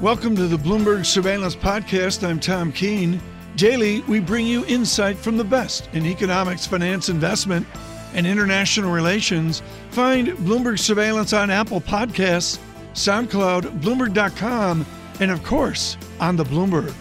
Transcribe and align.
Welcome 0.00 0.34
to 0.36 0.46
the 0.46 0.56
Bloomberg 0.56 1.04
Surveillance 1.04 1.54
Podcast. 1.54 2.26
I'm 2.26 2.40
Tom 2.40 2.72
Keene. 2.72 3.20
Daily, 3.56 4.00
we 4.08 4.18
bring 4.18 4.46
you 4.46 4.64
insight 4.64 5.18
from 5.18 5.36
the 5.36 5.44
best 5.44 5.90
in 5.92 6.06
economics, 6.06 6.66
finance, 6.66 7.10
investment, 7.10 7.66
and 8.14 8.26
international 8.26 8.92
relations. 8.92 9.60
Find 9.90 10.28
Bloomberg 10.28 10.78
Surveillance 10.78 11.34
on 11.34 11.50
Apple 11.50 11.82
Podcasts, 11.82 12.58
SoundCloud, 12.94 13.82
Bloomberg.com, 13.82 14.86
and 15.20 15.30
of 15.30 15.44
course, 15.44 15.98
on 16.18 16.36
the 16.36 16.44
Bloomberg. 16.44 16.94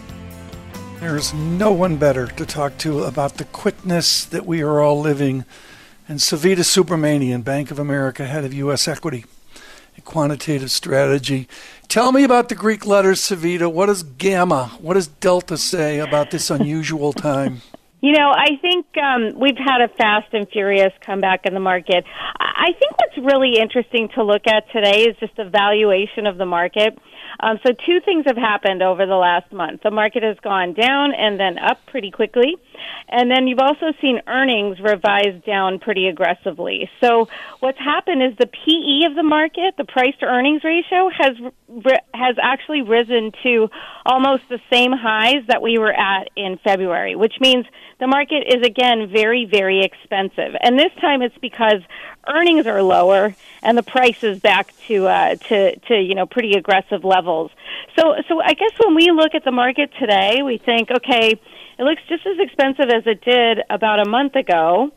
There's 1.00 1.34
no 1.34 1.72
one 1.72 1.96
better 1.96 2.28
to 2.28 2.46
talk 2.46 2.78
to 2.80 3.06
about 3.06 3.36
the 3.36 3.46
quickness 3.46 4.26
that 4.26 4.46
we 4.46 4.62
are 4.62 4.82
all 4.82 5.00
living. 5.00 5.46
And 6.10 6.20
Savita 6.20 6.66
Subramanian, 6.66 7.46
Bank 7.46 7.72
of 7.72 7.80
America, 7.80 8.26
head 8.26 8.44
of 8.44 8.54
U.S. 8.54 8.90
equity 8.90 9.24
and 9.96 10.04
quantitative 10.04 10.72
strategy. 10.72 11.48
Tell 11.90 12.12
me 12.12 12.24
about 12.24 12.50
the 12.50 12.56
Greek 12.56 12.86
letters, 12.86 13.20
Savita. 13.20 13.74
What 13.74 13.88
does 13.88 14.04
gamma, 14.04 14.68
what 14.80 14.94
does 14.94 15.08
delta 15.08 15.58
say 15.58 15.98
about 15.98 16.30
this 16.30 16.52
unusual 16.52 17.14
time? 17.14 17.64
You 18.02 18.12
know, 18.12 18.30
I 18.30 18.58
think 18.62 18.86
um, 18.96 19.40
we've 19.40 19.58
had 19.58 19.82
a 19.82 19.88
fast 19.98 20.32
and 20.32 20.48
furious 20.50 20.94
comeback 21.04 21.48
in 21.48 21.56
the 21.56 21.60
market. 21.60 22.06
I 22.40 22.74
think 22.78 22.92
what's 22.98 23.18
really 23.18 23.60
interesting 23.60 24.08
to 24.14 24.24
look 24.24 24.44
at 24.46 24.72
today 24.72 25.06
is 25.06 25.18
just 25.20 25.36
the 25.36 25.50
valuation 25.50 26.28
of 26.28 26.38
the 26.38 26.46
market. 26.46 26.96
Um, 27.40 27.60
so 27.66 27.74
two 27.74 28.00
things 28.04 28.26
have 28.28 28.38
happened 28.38 28.82
over 28.82 29.06
the 29.06 29.16
last 29.16 29.52
month. 29.52 29.82
The 29.84 29.92
market 29.92 30.24
has 30.24 30.38
gone 30.44 30.74
down 30.74 31.14
and 31.14 31.40
then 31.40 31.58
up 31.58 31.86
pretty 31.88 32.12
quickly. 32.12 32.58
And 33.08 33.32
then 33.32 33.48
you've 33.48 33.60
also 33.60 33.94
seen 34.02 34.22
earnings 34.28 34.80
revised 34.80 35.46
down 35.46 35.80
pretty 35.80 36.08
aggressively. 36.08 36.90
So 37.02 37.28
what's 37.60 37.80
happened 37.80 38.22
is 38.22 38.38
the 38.38 38.48
PE 38.48 39.10
of 39.10 39.16
the 39.16 39.24
market, 39.24 39.76
the 39.78 39.86
price 39.86 40.14
to 40.20 40.26
earnings 40.26 40.64
ratio, 40.64 41.10
has 41.10 41.36
has 42.14 42.36
actually 42.42 42.82
risen 42.82 43.32
to 43.44 43.70
almost 44.06 44.44
the 44.50 44.60
same 44.72 44.92
highs 44.92 45.44
that 45.48 45.62
we 45.62 45.78
were 45.78 45.94
at 45.94 46.30
in 46.36 46.60
February, 46.64 47.16
which 47.16 47.36
means 47.40 47.66
the 48.00 48.08
market 48.08 48.44
is 48.48 48.66
again 48.66 49.10
very, 49.12 49.46
very 49.46 49.84
expensive. 49.84 50.56
And 50.62 50.78
this 50.78 50.92
time 51.02 51.22
it's 51.22 51.38
because 51.42 51.82
earnings 52.30 52.68
are 52.68 52.82
lower 52.82 53.36
and 53.62 53.78
the 53.78 53.84
price 53.84 54.24
is 54.24 54.40
back 54.40 54.74
to 54.88 55.08
uh, 55.08 55.36
to 55.36 55.78
to 55.80 56.00
you 56.00 56.16
know 56.16 56.26
pretty 56.26 56.54
aggressive 56.54 57.04
levels. 57.04 57.52
So 57.98 58.16
so 58.28 58.42
I 58.42 58.54
guess 58.54 58.72
when 58.84 58.96
we 58.96 59.12
look 59.12 59.36
at 59.36 59.44
the 59.44 59.52
market 59.52 59.92
today, 60.00 60.42
we 60.44 60.58
think 60.58 60.92
okay 60.92 61.40
it 61.80 61.84
looks 61.84 62.02
just 62.10 62.26
as 62.26 62.38
expensive 62.40 62.90
as 62.90 63.04
it 63.06 63.22
did 63.22 63.60
about 63.70 64.06
a 64.06 64.10
month 64.10 64.36
ago, 64.36 64.92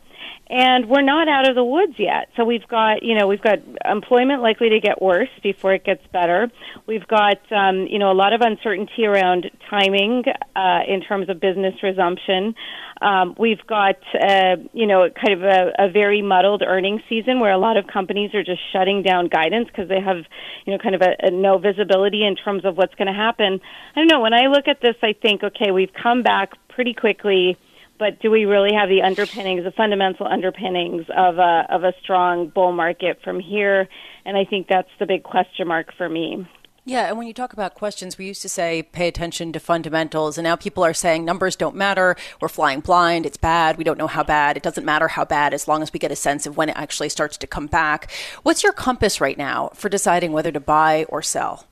and 0.47 0.89
we're 0.89 1.01
not 1.01 1.27
out 1.27 1.49
of 1.49 1.55
the 1.55 1.63
woods 1.63 1.93
yet. 1.97 2.29
So 2.35 2.43
we've 2.43 2.67
got, 2.67 3.01
you 3.01 3.15
know, 3.15 3.27
we've 3.27 3.41
got 3.41 3.59
employment 3.85 4.41
likely 4.41 4.69
to 4.69 4.79
get 4.79 5.01
worse 5.01 5.29
before 5.41 5.73
it 5.73 5.85
gets 5.85 6.05
better. 6.11 6.51
We've 6.85 7.07
got, 7.07 7.39
um, 7.51 7.87
you 7.87 7.97
know, 7.97 8.11
a 8.11 8.13
lot 8.13 8.33
of 8.33 8.41
uncertainty 8.41 9.05
around 9.05 9.49
timing 9.69 10.23
uh, 10.55 10.79
in 10.87 11.01
terms 11.01 11.29
of 11.29 11.39
business 11.39 11.75
resumption. 11.81 12.55
Um, 13.01 13.35
we've 13.39 13.65
got, 13.67 13.95
uh, 14.13 14.57
you 14.73 14.85
know, 14.85 15.09
kind 15.09 15.33
of 15.33 15.43
a, 15.43 15.85
a 15.85 15.89
very 15.89 16.21
muddled 16.21 16.61
earnings 16.61 17.01
season 17.09 17.39
where 17.39 17.51
a 17.51 17.57
lot 17.57 17.77
of 17.77 17.87
companies 17.87 18.35
are 18.35 18.43
just 18.43 18.61
shutting 18.71 19.01
down 19.01 19.29
guidance 19.29 19.67
because 19.67 19.89
they 19.89 19.99
have, 19.99 20.17
you 20.65 20.73
know, 20.73 20.77
kind 20.77 20.93
of 20.95 21.01
a, 21.01 21.27
a 21.27 21.31
no 21.31 21.57
visibility 21.57 22.25
in 22.25 22.35
terms 22.35 22.65
of 22.65 22.77
what's 22.77 22.95
going 22.95 23.07
to 23.07 23.13
happen. 23.13 23.59
I 23.95 23.99
don't 23.99 24.07
know. 24.07 24.21
When 24.21 24.33
I 24.33 24.47
look 24.47 24.67
at 24.67 24.81
this, 24.81 24.95
I 25.01 25.13
think, 25.13 25.43
okay, 25.43 25.71
we've 25.71 25.91
come 25.93 26.21
back 26.21 26.51
pretty 26.69 26.93
quickly. 26.93 27.57
But 27.99 28.19
do 28.21 28.31
we 28.31 28.45
really 28.45 28.73
have 28.73 28.89
the 28.89 29.01
underpinnings, 29.01 29.63
the 29.63 29.71
fundamental 29.71 30.27
underpinnings 30.27 31.05
of 31.15 31.37
a 31.37 31.65
of 31.69 31.83
a 31.83 31.93
strong 32.01 32.49
bull 32.49 32.71
market 32.71 33.19
from 33.23 33.39
here? 33.39 33.87
And 34.25 34.35
I 34.37 34.45
think 34.45 34.67
that's 34.67 34.89
the 34.99 35.05
big 35.05 35.23
question 35.23 35.67
mark 35.67 35.93
for 35.97 36.09
me. 36.09 36.47
Yeah, 36.85 37.07
and 37.07 37.17
when 37.17 37.27
you 37.27 37.33
talk 37.33 37.53
about 37.53 37.75
questions, 37.75 38.17
we 38.17 38.25
used 38.25 38.41
to 38.41 38.49
say 38.49 38.83
pay 38.83 39.07
attention 39.07 39.53
to 39.53 39.59
fundamentals, 39.61 40.37
and 40.37 40.43
now 40.43 40.57
people 40.57 40.83
are 40.83 40.93
saying 40.93 41.23
numbers 41.23 41.55
don't 41.55 41.77
matter. 41.77 42.17
We're 42.41 42.49
flying 42.49 42.81
blind. 42.81 43.25
It's 43.25 43.37
bad. 43.37 43.77
We 43.77 43.85
don't 43.85 43.97
know 43.97 44.07
how 44.07 44.23
bad. 44.23 44.57
It 44.57 44.63
doesn't 44.63 44.83
matter 44.83 45.07
how 45.07 45.23
bad 45.23 45.53
as 45.53 45.65
long 45.65 45.81
as 45.81 45.93
we 45.93 45.99
get 45.99 46.11
a 46.11 46.15
sense 46.17 46.45
of 46.45 46.57
when 46.57 46.67
it 46.67 46.75
actually 46.75 47.07
starts 47.07 47.37
to 47.37 47.47
come 47.47 47.67
back. 47.67 48.11
What's 48.43 48.63
your 48.63 48.73
compass 48.73 49.21
right 49.21 49.37
now 49.37 49.69
for 49.75 49.87
deciding 49.87 50.33
whether 50.33 50.51
to 50.51 50.59
buy 50.59 51.05
or 51.07 51.21
sell? 51.21 51.67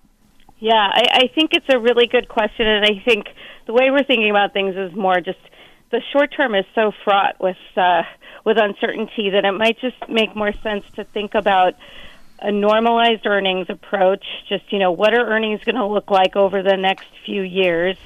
Yeah, 0.60 0.90
I, 0.94 1.04
I 1.12 1.28
think 1.36 1.52
it's 1.54 1.66
a 1.70 1.78
really 1.78 2.08
good 2.08 2.30
question, 2.30 2.66
and 2.66 2.86
I 2.86 3.04
think 3.04 3.26
the 3.68 3.74
way 3.74 3.92
we're 3.92 4.06
thinking 4.06 4.30
about 4.30 4.54
things 4.54 4.76
is 4.78 4.96
more 4.96 5.20
just 5.20 5.40
the 5.92 6.02
short 6.12 6.34
term 6.36 6.56
is 6.56 6.66
so 6.74 6.92
fraught 7.04 7.40
with 7.40 7.58
uh, 7.76 8.04
with 8.46 8.58
uncertainty 8.58 9.30
that 9.32 9.46
it 9.46 9.52
might 9.52 9.80
just 9.80 9.98
make 10.10 10.36
more 10.36 10.54
sense 10.64 10.86
to 10.96 11.04
think 11.04 11.36
about 11.36 11.76
a 12.40 12.52
normalized 12.52 13.26
earnings 13.26 13.68
approach. 13.70 14.26
Just 14.50 14.72
you 14.72 14.80
know, 14.80 14.92
what 14.92 15.14
are 15.14 15.28
earnings 15.28 15.64
going 15.64 15.76
to 15.76 15.86
look 15.86 16.10
like 16.10 16.36
over 16.36 16.64
the 16.64 16.78
next 16.78 17.08
few 17.26 17.42
years? 17.42 17.98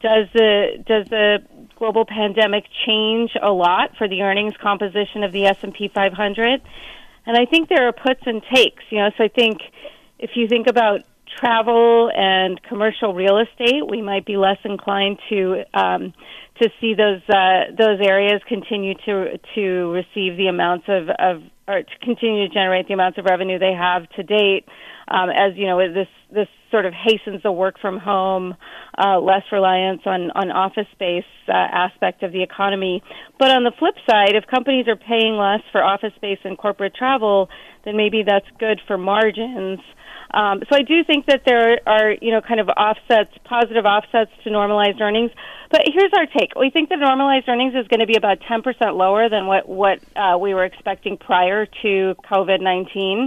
Does 0.00 0.28
the 0.32 0.84
does 0.86 1.08
the 1.08 1.38
global 1.76 2.04
pandemic 2.04 2.64
change 2.86 3.32
a 3.40 3.50
lot 3.50 3.96
for 3.96 4.06
the 4.06 4.22
earnings 4.22 4.56
composition 4.56 5.24
of 5.24 5.32
the 5.32 5.46
S 5.46 5.56
and 5.62 5.74
P 5.74 5.88
500? 5.88 6.62
And 7.26 7.36
I 7.36 7.46
think 7.46 7.68
there 7.70 7.88
are 7.88 7.92
puts 7.92 8.20
and 8.26 8.42
takes. 8.54 8.84
You 8.90 8.98
know, 8.98 9.10
so 9.16 9.24
I 9.24 9.28
think 9.28 9.60
if 10.18 10.30
you 10.36 10.46
think 10.46 10.66
about 10.66 11.00
travel 11.38 12.10
and 12.14 12.62
commercial 12.62 13.14
real 13.14 13.38
estate, 13.38 13.86
we 13.88 14.02
might 14.02 14.26
be 14.26 14.36
less 14.36 14.58
inclined 14.64 15.18
to 15.30 15.62
um, 15.74 16.12
to 16.62 16.68
see 16.80 16.94
those 16.94 17.22
uh, 17.28 17.72
those 17.76 18.00
areas 18.00 18.40
continue 18.48 18.94
to 19.06 19.38
to 19.54 19.92
receive 19.92 20.36
the 20.36 20.46
amounts 20.48 20.86
of, 20.88 21.08
of 21.18 21.42
or 21.66 21.82
to 21.82 21.98
continue 22.02 22.46
to 22.46 22.52
generate 22.52 22.88
the 22.88 22.94
amounts 22.94 23.18
of 23.18 23.24
revenue 23.24 23.58
they 23.58 23.72
have 23.72 24.08
to 24.10 24.22
date. 24.22 24.64
Um, 25.08 25.28
as 25.30 25.56
you 25.56 25.66
know, 25.66 25.78
this 25.92 26.08
this 26.32 26.48
sort 26.70 26.86
of 26.86 26.94
hastens 26.94 27.42
the 27.42 27.52
work 27.52 27.78
from 27.80 27.98
home, 27.98 28.54
uh, 28.98 29.20
less 29.20 29.42
reliance 29.52 30.00
on 30.06 30.30
on 30.32 30.50
office 30.50 30.86
space 30.92 31.24
uh, 31.48 31.52
aspect 31.52 32.22
of 32.22 32.32
the 32.32 32.42
economy. 32.42 33.02
But 33.38 33.50
on 33.50 33.64
the 33.64 33.72
flip 33.78 33.94
side, 34.08 34.34
if 34.34 34.46
companies 34.46 34.88
are 34.88 34.96
paying 34.96 35.36
less 35.36 35.60
for 35.72 35.82
office 35.82 36.12
space 36.16 36.38
and 36.44 36.56
corporate 36.56 36.94
travel, 36.94 37.48
then 37.84 37.96
maybe 37.96 38.22
that's 38.26 38.46
good 38.58 38.80
for 38.86 38.96
margins. 38.96 39.80
Um, 40.32 40.62
so 40.68 40.76
I 40.76 40.82
do 40.82 41.04
think 41.04 41.26
that 41.26 41.42
there 41.46 41.78
are, 41.86 42.16
you 42.20 42.32
know, 42.32 42.40
kind 42.40 42.58
of 42.58 42.68
offsets, 42.68 43.30
positive 43.44 43.84
offsets 43.84 44.32
to 44.42 44.50
normalized 44.50 45.00
earnings. 45.00 45.30
But 45.74 45.88
here's 45.92 46.12
our 46.16 46.26
take: 46.26 46.54
we 46.54 46.70
think 46.70 46.88
the 46.88 46.94
normalized 46.94 47.48
earnings 47.48 47.74
is 47.74 47.88
going 47.88 47.98
to 47.98 48.06
be 48.06 48.14
about 48.14 48.38
10% 48.48 48.62
lower 48.96 49.28
than 49.28 49.48
what 49.48 49.68
what 49.68 49.98
uh, 50.14 50.38
we 50.38 50.54
were 50.54 50.64
expecting 50.64 51.16
prior 51.16 51.66
to 51.66 52.14
COVID-19, 52.30 53.22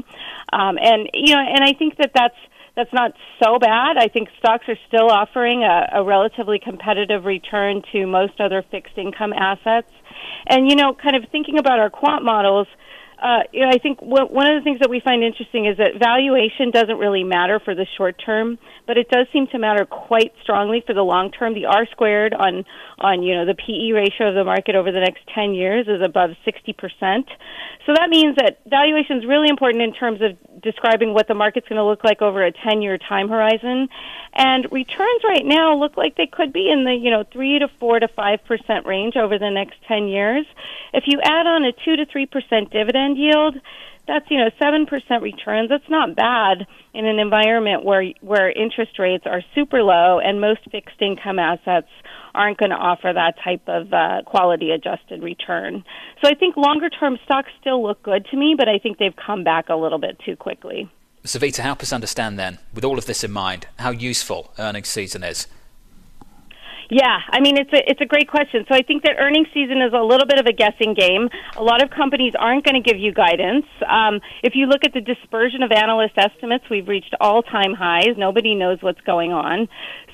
um, 0.54 0.78
and 0.82 1.10
you 1.14 1.36
know, 1.36 1.42
and 1.42 1.62
I 1.62 1.74
think 1.74 1.98
that 1.98 2.12
that's 2.16 2.38
that's 2.78 2.94
not 2.94 3.12
so 3.44 3.60
bad. 3.60 3.98
I 3.98 4.08
think 4.08 4.30
stocks 4.40 4.64
are 4.70 4.78
still 4.88 5.12
offering 5.12 5.64
a, 5.64 6.00
a 6.00 6.04
relatively 6.06 6.58
competitive 6.58 7.26
return 7.26 7.82
to 7.92 8.08
most 8.08 8.40
other 8.40 8.64
fixed 8.72 8.98
income 8.98 9.34
assets. 9.34 9.92
And 10.48 10.70
you 10.70 10.78
know, 10.78 10.94
kind 10.94 11.18
of 11.18 11.30
thinking 11.30 11.60
about 11.60 11.80
our 11.80 11.90
quant 11.90 12.24
models 12.24 12.68
uh, 13.20 13.40
you 13.52 13.62
know, 13.62 13.70
I 13.70 13.80
think 13.80 14.00
one 14.00 14.46
of 14.46 14.62
the 14.62 14.64
things 14.64 14.80
that 14.82 14.92
we 14.92 15.00
find 15.00 15.24
interesting 15.24 15.66
is 15.66 15.78
that 15.78 15.98
valuation 15.98 16.70
doesn't 16.70 16.98
really 16.98 17.24
matter 17.24 17.60
for 17.60 17.74
the 17.74 17.88
short 17.98 18.22
term, 18.24 18.60
but 18.86 18.98
it 18.98 19.10
does 19.10 19.26
seem 19.34 19.48
to 19.48 19.58
matter 19.58 19.86
quite 19.86 20.34
strongly 20.44 20.84
for 20.86 20.94
the 20.94 21.02
long 21.02 21.32
term. 21.32 21.56
The 21.56 21.66
R 21.66 21.88
squared 21.90 22.36
on 22.36 22.64
on 23.00 23.24
you 23.24 23.34
know 23.34 23.46
the 23.46 23.56
PE 23.56 23.92
ratio 23.92 24.30
of 24.30 24.36
the 24.36 24.44
market 24.44 24.76
over 24.76 24.92
the 24.92 25.00
next 25.00 25.22
10 25.34 25.54
years 25.56 25.88
is 25.88 26.02
above 26.02 26.32
60 26.46 26.74
percent. 26.74 27.28
So 27.88 27.94
that 27.96 28.10
means 28.10 28.36
that 28.36 28.60
valuation 28.68 29.18
is 29.18 29.26
really 29.26 29.50
important 29.50 29.82
in 29.82 29.94
terms 29.94 30.22
of 30.22 30.38
describing 30.62 31.14
what 31.14 31.28
the 31.28 31.34
market's 31.34 31.68
going 31.68 31.78
to 31.78 31.86
look 31.86 32.04
like 32.04 32.22
over 32.22 32.46
a 32.46 32.52
10 32.52 32.84
year 32.84 33.00
time 33.00 33.30
horizon. 33.30 33.90
And 34.34 34.72
returns 34.72 35.22
right 35.24 35.46
now 35.46 35.76
look 35.76 35.98
like 35.98 36.18
they 36.18 36.28
could 36.28 36.54
be 36.54 36.70
in 36.70 36.84
the 36.84 36.94
you 36.94 37.10
know 37.10 37.24
three 37.34 37.58
to 37.58 37.68
four 37.80 38.00
to 38.00 38.08
five 38.08 38.46
percent 38.46 38.86
range 38.86 39.16
over 39.16 39.40
the 39.40 39.50
next 39.50 39.78
10 39.88 40.08
years. 40.08 40.46
If 40.94 41.06
you 41.08 41.20
add 41.24 41.48
on 41.48 41.64
a 41.64 41.72
two 41.72 41.96
to 41.96 42.06
three 42.06 42.28
percent 42.28 42.70
dividend 42.70 43.07
dividend 43.08 43.18
yield, 43.18 43.56
that's 44.08 44.26
you 44.30 44.38
know 44.38 44.50
seven 44.60 44.86
percent 44.86 45.22
returns. 45.22 45.70
That's 45.70 45.90
not 45.90 46.16
bad 46.16 46.66
in 46.94 47.06
an 47.06 47.20
environment 47.20 47.84
where 47.84 48.06
where 48.22 48.50
interest 48.50 49.00
rates 49.00 49.26
are 49.26 49.42
super 49.54 49.84
low 49.84 50.20
and 50.20 50.40
most 50.40 50.62
fixed 50.72 51.02
income 51.02 51.40
assets 51.40 51.88
aren't 52.34 52.58
going 52.58 52.72
to 52.72 52.78
offer 52.78 53.12
that 53.14 53.34
type 53.44 53.64
of 53.68 53.92
uh, 53.92 54.22
quality 54.26 54.72
adjusted 54.72 55.24
return. 55.24 55.84
So 56.24 56.30
I 56.30 56.36
think 56.36 56.56
longer 56.56 56.90
term 56.90 57.18
stocks 57.26 57.50
still 57.60 57.82
look 57.84 58.02
good 58.04 58.26
to 58.32 58.38
me, 58.38 58.56
but 58.58 58.70
I 58.70 58.78
think 58.78 58.98
they've 58.98 59.16
come 59.16 59.44
back 59.44 59.70
a 59.70 59.76
little 59.76 60.00
bit 60.00 60.20
too 60.26 60.36
quickly. 60.36 60.90
Savita, 61.26 61.58
help 61.58 61.82
us 61.82 61.92
understand 61.92 62.40
then, 62.40 62.60
with 62.74 62.86
all 62.86 62.98
of 62.98 63.06
this 63.06 63.24
in 63.24 63.32
mind, 63.32 63.68
how 63.80 63.90
useful 63.90 64.54
earnings 64.58 64.88
season 64.88 65.24
is. 65.24 65.48
Yeah, 66.90 67.20
I 67.30 67.42
mean 67.42 67.58
it's 67.58 67.72
a 67.74 67.90
it's 67.90 68.00
a 68.00 68.06
great 68.06 68.30
question. 68.30 68.66
So 68.70 68.74
I 68.74 68.82
think 68.82 69.04
that 69.04 69.18
earnings 69.20 69.48
season 69.54 69.82
is 69.82 69.92
a 69.94 70.02
little 70.02 70.26
bit 70.26 70.40
of 70.40 70.46
a 70.46 70.54
guessing 70.54 70.94
game. 70.94 71.30
A 71.58 71.64
lot 71.64 71.84
of 71.84 71.90
companies 71.90 72.34
aren't 72.40 72.64
going 72.64 72.82
to 72.82 72.90
give 72.90 72.98
you 72.98 73.12
guidance. 73.12 73.66
Um, 73.86 74.22
if 74.42 74.56
you 74.56 74.68
look 74.68 74.86
at 74.86 74.94
the 74.94 75.02
dispersion 75.02 75.64
of 75.64 75.72
analyst 75.72 76.14
estimates, 76.18 76.64
we've 76.70 76.88
reached 76.88 77.14
all 77.20 77.44
time 77.44 77.74
highs. 77.74 78.16
Nobody 78.18 78.56
knows 78.56 78.82
what's 78.82 79.02
going 79.02 79.34
on. 79.34 79.68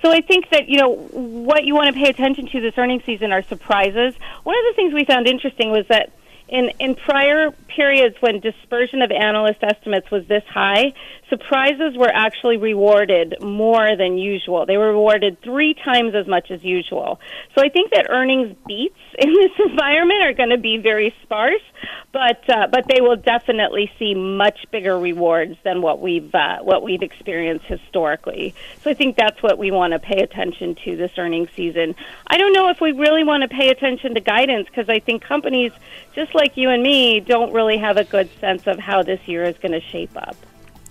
So 0.03 0.11
I 0.11 0.21
think 0.21 0.49
that 0.49 0.67
you 0.67 0.77
know 0.77 0.89
what 0.89 1.63
you 1.63 1.75
want 1.75 1.93
to 1.93 2.01
pay 2.01 2.09
attention 2.09 2.47
to 2.47 2.61
this 2.61 2.73
earnings 2.75 3.03
season 3.05 3.31
are 3.31 3.43
surprises. 3.43 4.15
One 4.43 4.57
of 4.57 4.65
the 4.69 4.73
things 4.75 4.93
we 4.93 5.05
found 5.05 5.27
interesting 5.27 5.69
was 5.69 5.85
that 5.89 6.11
in, 6.47 6.69
in 6.79 6.95
prior 6.95 7.51
periods 7.75 8.15
when 8.19 8.39
dispersion 8.39 9.01
of 9.01 9.11
analyst 9.11 9.59
estimates 9.63 10.09
was 10.11 10.25
this 10.27 10.43
high, 10.49 10.93
surprises 11.29 11.97
were 11.97 12.11
actually 12.13 12.57
rewarded 12.57 13.35
more 13.41 13.95
than 13.97 14.17
usual. 14.17 14.65
They 14.65 14.77
were 14.77 14.91
rewarded 14.91 15.41
three 15.41 15.73
times 15.73 16.13
as 16.15 16.27
much 16.27 16.51
as 16.51 16.63
usual. 16.63 17.19
So 17.55 17.63
I 17.63 17.69
think 17.69 17.91
that 17.91 18.07
earnings 18.09 18.55
beats 18.67 18.99
in 19.17 19.33
this 19.33 19.51
environment 19.69 20.23
are 20.23 20.33
going 20.33 20.49
to 20.49 20.57
be 20.57 20.77
very 20.77 21.13
sparse, 21.23 21.63
but 22.11 22.47
uh, 22.49 22.67
but 22.67 22.87
they 22.87 23.01
will 23.01 23.15
definitely 23.15 23.91
see 23.97 24.13
much 24.13 24.65
bigger 24.71 24.97
rewards 24.97 25.57
than 25.63 25.81
what 25.81 25.99
we've 25.99 26.33
uh, 26.33 26.59
what 26.59 26.83
we've 26.83 27.01
experienced 27.01 27.65
historically. 27.65 28.53
So 28.83 28.91
I 28.91 28.93
think 28.93 29.15
that's 29.15 29.41
what 29.41 29.57
we 29.57 29.71
want 29.71 29.93
to 29.93 29.99
pay 29.99 30.21
attention 30.21 30.75
to 30.85 30.95
this 30.95 31.11
earnings 31.17 31.49
season. 31.55 31.95
I 32.27 32.37
don't 32.37 32.53
know 32.53 32.69
if 32.69 32.81
we 32.81 32.91
really 32.91 33.23
want 33.23 33.43
to 33.43 33.49
pay 33.49 33.69
attention 33.69 34.13
to 34.15 34.21
guidance 34.21 34.67
because 34.67 34.89
I 34.89 34.99
think 34.99 35.23
companies 35.23 35.71
just 36.13 36.35
like 36.35 36.57
you 36.57 36.69
and 36.69 36.83
me 36.83 37.19
don't 37.19 37.53
really 37.53 37.77
have 37.77 37.97
a 37.97 38.03
good 38.03 38.29
sense 38.39 38.67
of 38.67 38.79
how 38.79 39.03
this 39.03 39.27
year 39.27 39.43
is 39.43 39.57
going 39.57 39.71
to 39.71 39.81
shape 39.81 40.15
up. 40.15 40.35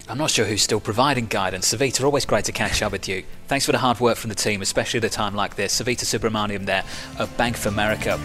I'm 0.08 0.18
not 0.18 0.30
sure 0.30 0.44
who's 0.44 0.62
still 0.62 0.80
providing 0.80 1.26
guidance. 1.26 1.72
Savita, 1.72 2.04
always 2.04 2.26
great 2.26 2.44
to 2.46 2.52
catch 2.52 2.82
up 2.82 2.92
with 2.92 3.08
you. 3.08 3.22
Thanks 3.46 3.64
for 3.64 3.72
the 3.72 3.78
hard 3.78 4.00
work 4.00 4.18
from 4.18 4.30
the 4.30 4.34
team, 4.34 4.60
especially 4.60 4.98
at 4.98 5.04
a 5.04 5.08
time 5.08 5.34
like 5.34 5.54
this. 5.54 5.80
Savita 5.80 6.04
Subramanian 6.04 6.66
there 6.66 6.84
of 7.18 7.34
Bank 7.36 7.56
of 7.56 7.66
America. 7.66 8.18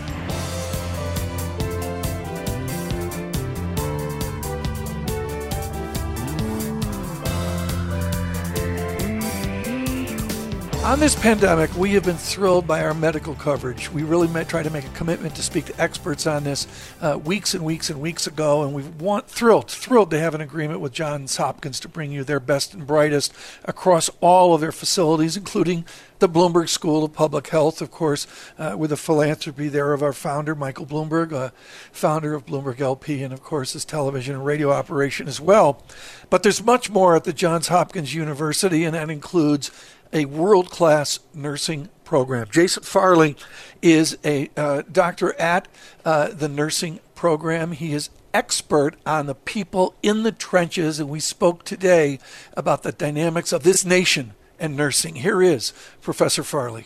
On 10.88 11.02
this 11.02 11.16
pandemic, 11.16 11.76
we 11.76 11.92
have 11.96 12.06
been 12.06 12.16
thrilled 12.16 12.66
by 12.66 12.82
our 12.82 12.94
medical 12.94 13.36
coverage. 13.36 13.92
We 13.92 14.04
really 14.04 14.30
try 14.46 14.64
to 14.64 14.70
make 14.70 14.86
a 14.86 14.90
commitment 14.92 15.36
to 15.36 15.44
speak 15.44 15.66
to 15.66 15.82
experts 15.82 16.26
on 16.26 16.46
this 16.46 16.66
uh, 17.02 17.20
weeks 17.22 17.54
and 17.54 17.66
weeks 17.66 17.90
and 17.90 18.00
weeks 18.00 18.26
ago, 18.26 18.64
and 18.64 18.74
we 18.74 18.84
want 18.84 19.28
thrilled, 19.28 19.70
thrilled 19.70 20.12
to 20.12 20.20
have 20.20 20.34
an 20.34 20.40
agreement 20.40 20.80
with 20.80 20.94
Johns 20.94 21.36
Hopkins 21.36 21.82
to 21.82 21.90
bring 21.90 22.14
you 22.14 22.24
their 22.24 22.40
best 22.40 22.74
and 22.74 22.88
brightest 22.88 23.34
across 23.66 24.10
all 24.22 24.56
of 24.56 24.62
their 24.62 24.72
facilities, 24.72 25.36
including 25.36 25.84
the 26.20 26.30
Bloomberg 26.30 26.70
School 26.70 27.04
of 27.04 27.14
Public 27.14 27.48
Health, 27.50 27.82
of 27.82 27.92
course, 27.92 28.26
uh, 28.58 28.76
with 28.78 28.90
the 28.90 28.98
philanthropy 28.98 29.68
there 29.68 29.94
of 29.94 30.02
our 30.02 30.14
founder, 30.14 30.56
Michael 30.56 30.86
Bloomberg, 30.86 31.34
uh, 31.34 31.50
founder 31.92 32.34
of 32.34 32.46
Bloomberg 32.46 32.80
LP, 32.80 33.24
and 33.24 33.34
of 33.34 33.44
course 33.44 33.74
his 33.74 33.86
television 33.86 34.36
and 34.36 34.46
radio 34.46 34.72
operation 34.72 35.28
as 35.28 35.40
well. 35.40 35.84
But 36.30 36.44
there's 36.44 36.64
much 36.64 36.90
more 36.90 37.16
at 37.16 37.26
the 37.26 37.34
Johns 37.34 37.68
Hopkins 37.68 38.16
University, 38.16 38.84
and 38.84 38.96
that 38.96 39.10
includes 39.10 39.70
a 40.14 40.26
world 40.26 40.70
class 40.70 41.20
nursing 41.34 41.90
program. 42.04 42.48
Jason 42.50 42.84
Farley 42.84 43.36
is 43.82 44.18
a 44.24 44.50
uh, 44.56 44.84
doctor 44.92 45.40
at 45.40 45.68
uh, 46.06 46.30
the 46.30 46.48
nursing 46.48 47.00
program. 47.16 47.72
He 47.72 47.94
is 47.94 48.10
expert 48.34 48.96
on 49.06 49.26
the 49.26 49.36
people 49.36 49.96
in 50.04 50.24
the 50.24 50.32
trenches, 50.32 51.00
and 51.00 51.10
we 51.10 51.20
spoke 51.20 51.64
today 51.64 52.20
about 52.56 52.84
the 52.84 52.92
dynamics 52.92 53.52
of 53.52 53.64
this 53.64 53.84
nation 53.84 54.34
and 54.60 54.76
nursing. 54.76 55.16
Here 55.16 55.42
is 55.42 55.74
Professor 56.02 56.44
Farley. 56.44 56.86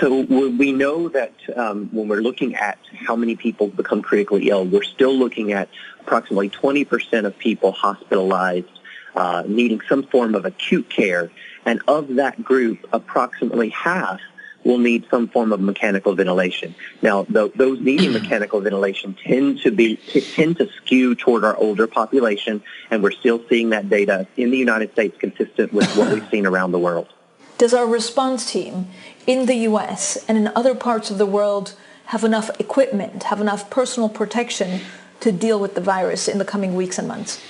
So 0.00 0.20
we 0.20 0.72
know 0.72 1.08
that 1.10 1.32
um, 1.54 1.88
when 1.92 2.08
we're 2.08 2.20
looking 2.20 2.54
at 2.56 2.78
how 2.92 3.16
many 3.16 3.36
people 3.36 3.68
become 3.68 4.02
critically 4.02 4.48
ill, 4.48 4.64
we're 4.64 4.82
still 4.82 5.14
looking 5.14 5.52
at 5.52 5.68
approximately 6.00 6.50
20% 6.50 7.24
of 7.24 7.38
people 7.38 7.72
hospitalized 7.72 8.68
uh, 9.14 9.44
needing 9.46 9.80
some 9.88 10.02
form 10.04 10.34
of 10.34 10.44
acute 10.44 10.90
care. 10.90 11.30
And 11.66 11.82
of 11.86 12.14
that 12.14 12.42
group, 12.42 12.86
approximately 12.92 13.68
half 13.70 14.20
will 14.64 14.78
need 14.78 15.06
some 15.10 15.28
form 15.28 15.52
of 15.52 15.60
mechanical 15.60 16.14
ventilation. 16.14 16.74
Now, 17.02 17.24
th- 17.24 17.52
those 17.54 17.80
needing 17.80 18.10
mm. 18.10 18.20
mechanical 18.20 18.60
ventilation 18.60 19.14
tend 19.14 19.60
to 19.60 19.70
be 19.70 19.96
t- 19.96 20.20
tend 20.20 20.58
to 20.58 20.68
skew 20.78 21.14
toward 21.14 21.44
our 21.44 21.56
older 21.56 21.86
population, 21.86 22.62
and 22.90 23.02
we're 23.02 23.12
still 23.12 23.42
seeing 23.48 23.70
that 23.70 23.88
data 23.88 24.26
in 24.36 24.50
the 24.50 24.56
United 24.56 24.92
States 24.92 25.16
consistent 25.18 25.72
with 25.72 25.88
what 25.96 26.12
we've 26.12 26.28
seen 26.30 26.46
around 26.46 26.72
the 26.72 26.78
world. 26.78 27.08
Does 27.58 27.74
our 27.74 27.86
response 27.86 28.50
team 28.50 28.88
in 29.26 29.46
the 29.46 29.54
U.S. 29.70 30.24
and 30.28 30.36
in 30.36 30.48
other 30.48 30.74
parts 30.74 31.10
of 31.10 31.18
the 31.18 31.26
world 31.26 31.74
have 32.06 32.22
enough 32.22 32.50
equipment, 32.60 33.24
have 33.24 33.40
enough 33.40 33.70
personal 33.70 34.08
protection 34.08 34.80
to 35.20 35.32
deal 35.32 35.58
with 35.58 35.74
the 35.74 35.80
virus 35.80 36.28
in 36.28 36.38
the 36.38 36.44
coming 36.44 36.74
weeks 36.74 36.98
and 36.98 37.08
months? 37.08 37.40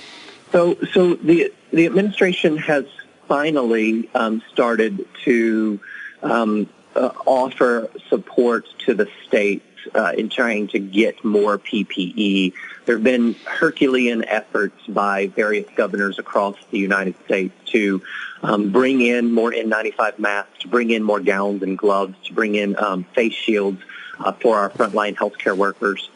So, 0.51 0.77
so 0.93 1.15
the 1.15 1.51
the 1.73 1.85
administration 1.85 2.57
has 2.57 2.85
finally 3.27 4.09
um, 4.13 4.41
started 4.51 5.07
to 5.23 5.79
um, 6.23 6.69
uh, 6.95 7.11
offer 7.25 7.89
support 8.09 8.65
to 8.79 8.93
the 8.93 9.07
states 9.27 9.63
uh, 9.93 10.13
in 10.17 10.29
trying 10.29 10.67
to 10.69 10.79
get 10.79 11.23
more 11.23 11.57
PPE. 11.57 12.53
There 12.85 12.95
have 12.95 13.03
been 13.03 13.35
Herculean 13.45 14.23
efforts 14.25 14.79
by 14.87 15.27
various 15.27 15.67
governors 15.75 16.19
across 16.19 16.55
the 16.71 16.79
United 16.79 17.15
States 17.25 17.53
to 17.67 18.01
um, 18.43 18.71
bring 18.71 19.01
in 19.01 19.33
more 19.33 19.51
N95 19.51 20.19
masks, 20.19 20.59
to 20.59 20.67
bring 20.67 20.89
in 20.89 21.03
more 21.03 21.19
gowns 21.19 21.63
and 21.63 21.77
gloves, 21.77 22.15
to 22.25 22.33
bring 22.33 22.55
in 22.55 22.77
um, 22.77 23.03
face 23.15 23.33
shields 23.33 23.81
uh, 24.19 24.31
for 24.31 24.57
our 24.57 24.69
frontline 24.69 25.15
healthcare 25.15 25.55
workers. 25.55 26.09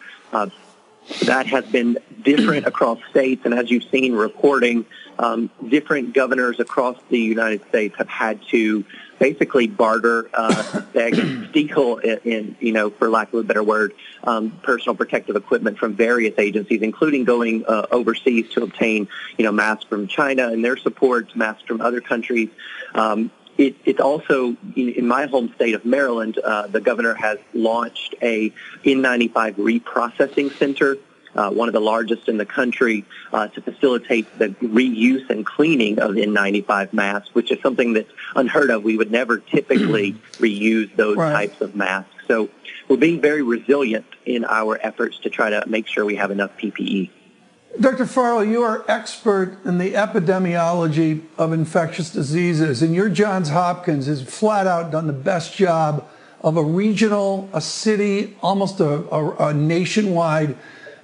That 1.25 1.47
has 1.47 1.65
been 1.65 1.97
different 2.21 2.67
across 2.67 2.99
states, 3.09 3.41
and 3.45 3.53
as 3.53 3.71
you've 3.71 3.85
seen 3.85 4.13
reporting, 4.13 4.85
um, 5.17 5.49
different 5.67 6.13
governors 6.13 6.59
across 6.59 6.97
the 7.09 7.19
United 7.19 7.67
States 7.69 7.95
have 7.97 8.07
had 8.07 8.41
to 8.49 8.85
basically 9.19 9.67
barter, 9.67 10.29
uh, 10.33 10.81
beg, 10.93 11.15
steal, 11.49 11.97
in, 11.97 12.17
in, 12.23 12.55
you 12.59 12.71
know, 12.71 12.89
for 12.89 13.09
lack 13.09 13.31
of 13.33 13.39
a 13.39 13.43
better 13.43 13.63
word, 13.63 13.93
um, 14.23 14.51
personal 14.63 14.95
protective 14.95 15.35
equipment 15.35 15.77
from 15.77 15.95
various 15.95 16.33
agencies, 16.39 16.81
including 16.81 17.23
going 17.23 17.65
uh, 17.65 17.85
overseas 17.91 18.49
to 18.49 18.63
obtain, 18.63 19.07
you 19.37 19.45
know, 19.45 19.51
masks 19.51 19.85
from 19.85 20.07
China 20.07 20.47
and 20.47 20.65
their 20.65 20.77
support, 20.77 21.35
masks 21.35 21.63
from 21.67 21.81
other 21.81 22.01
countries. 22.01 22.49
Um, 22.95 23.29
it, 23.57 23.75
it's 23.85 23.99
also 23.99 24.55
in 24.75 25.07
my 25.07 25.25
home 25.25 25.51
state 25.55 25.75
of 25.75 25.85
Maryland. 25.85 26.37
Uh, 26.37 26.67
the 26.67 26.81
governor 26.81 27.13
has 27.13 27.37
launched 27.53 28.15
a 28.21 28.51
N95 28.83 29.55
reprocessing 29.55 30.51
center 30.57 30.97
uh, 31.35 31.49
one 31.49 31.69
of 31.69 31.73
the 31.73 31.81
largest 31.81 32.27
in 32.27 32.37
the 32.37 32.45
country, 32.45 33.05
uh, 33.31 33.47
to 33.47 33.61
facilitate 33.61 34.27
the 34.37 34.49
reuse 34.49 35.29
and 35.29 35.45
cleaning 35.45 35.99
of 35.99 36.11
N95 36.11 36.93
masks, 36.93 37.33
which 37.33 37.51
is 37.51 37.61
something 37.61 37.93
that's 37.93 38.11
unheard 38.35 38.69
of. 38.69 38.83
We 38.83 38.97
would 38.97 39.11
never 39.11 39.37
typically 39.37 40.11
reuse 40.33 40.95
those 40.95 41.17
right. 41.17 41.31
types 41.31 41.61
of 41.61 41.75
masks. 41.75 42.13
So 42.27 42.49
we're 42.87 42.97
being 42.97 43.21
very 43.21 43.41
resilient 43.41 44.05
in 44.25 44.45
our 44.45 44.79
efforts 44.81 45.19
to 45.19 45.29
try 45.29 45.49
to 45.51 45.63
make 45.67 45.87
sure 45.87 46.05
we 46.05 46.15
have 46.15 46.31
enough 46.31 46.57
PPE. 46.57 47.09
Dr. 47.79 48.05
Farley, 48.05 48.49
you 48.49 48.63
are 48.63 48.83
expert 48.89 49.57
in 49.63 49.77
the 49.77 49.93
epidemiology 49.93 51.23
of 51.37 51.53
infectious 51.53 52.09
diseases, 52.11 52.81
and 52.81 52.93
your 52.93 53.07
Johns 53.07 53.49
Hopkins 53.49 54.07
has 54.07 54.21
flat 54.21 54.67
out 54.67 54.91
done 54.91 55.07
the 55.07 55.13
best 55.13 55.55
job 55.55 56.07
of 56.41 56.57
a 56.57 56.63
regional, 56.63 57.49
a 57.53 57.61
city, 57.61 58.35
almost 58.41 58.81
a, 58.81 59.07
a, 59.09 59.47
a 59.47 59.53
nationwide 59.53 60.57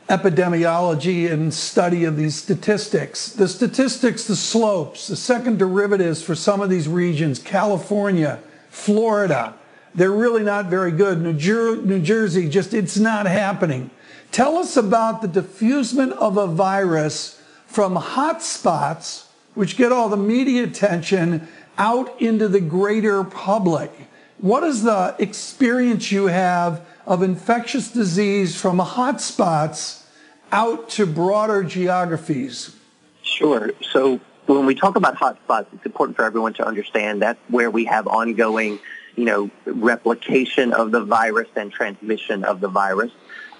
epidemiology 0.09 1.31
and 1.31 1.53
study 1.53 2.03
of 2.03 2.17
these 2.17 2.35
statistics. 2.35 3.29
The 3.31 3.47
statistics, 3.47 4.25
the 4.25 4.35
slopes, 4.35 5.07
the 5.07 5.15
second 5.15 5.59
derivatives 5.59 6.21
for 6.21 6.35
some 6.35 6.61
of 6.61 6.69
these 6.69 6.87
regions, 6.87 7.39
California, 7.39 8.39
Florida, 8.69 9.53
they're 9.95 10.11
really 10.11 10.43
not 10.43 10.65
very 10.65 10.91
good. 10.91 11.21
New, 11.21 11.33
Jer- 11.33 11.81
New 11.81 12.01
Jersey, 12.01 12.49
just 12.49 12.73
it's 12.73 12.97
not 12.97 13.25
happening. 13.25 13.89
Tell 14.31 14.57
us 14.57 14.77
about 14.77 15.21
the 15.21 15.27
diffusement 15.27 16.13
of 16.13 16.37
a 16.37 16.47
virus 16.47 17.41
from 17.65 17.95
hotspots, 17.95 19.25
which 19.55 19.77
get 19.77 19.91
all 19.91 20.09
the 20.09 20.17
media 20.17 20.63
attention, 20.63 21.47
out 21.77 22.21
into 22.21 22.47
the 22.47 22.61
greater 22.61 23.23
public. 23.23 23.91
What 24.39 24.63
is 24.63 24.83
the 24.83 25.15
experience 25.19 26.11
you 26.11 26.27
have 26.27 26.85
of 27.05 27.23
infectious 27.23 27.91
disease 27.91 28.59
from 28.59 28.79
hotspots 28.79 30.03
out 30.51 30.89
to 30.89 31.05
broader 31.05 31.63
geographies? 31.63 32.75
Sure. 33.23 33.71
So 33.91 34.19
when 34.45 34.65
we 34.65 34.75
talk 34.75 34.95
about 34.95 35.15
hotspots, 35.17 35.67
it's 35.73 35.85
important 35.85 36.15
for 36.15 36.23
everyone 36.23 36.53
to 36.55 36.65
understand 36.65 37.21
that's 37.21 37.39
where 37.49 37.69
we 37.69 37.85
have 37.85 38.07
ongoing, 38.07 38.79
you 39.15 39.25
know, 39.25 39.49
replication 39.65 40.73
of 40.73 40.91
the 40.91 41.03
virus 41.03 41.47
and 41.55 41.71
transmission 41.71 42.43
of 42.43 42.61
the 42.61 42.67
virus. 42.67 43.11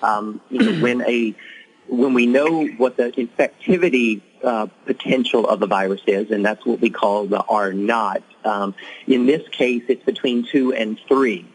Um, 0.02 0.42
you 0.50 0.60
know, 0.60 0.82
when 0.82 1.02
a 1.02 1.36
when 1.88 2.14
we 2.14 2.26
know 2.26 2.66
what 2.66 2.98
the 2.98 3.12
infectivity 3.12 4.22
uh, 4.44 4.68
potential 4.86 5.48
of 5.48 5.60
the 5.60 5.68
virus 5.68 6.02
is, 6.06 6.32
and 6.32 6.46
that's 6.46 6.66
what 6.66 6.80
we 6.80 6.90
call 6.90 7.26
the 7.26 7.42
R 7.42 7.74
naught. 7.74 8.24
Um, 8.44 8.76
in 9.08 9.26
this 9.26 9.48
case, 9.50 9.84
it's 9.88 10.04
between 10.04 10.46
two 10.46 10.74
and 10.74 11.00
three. 11.08 11.48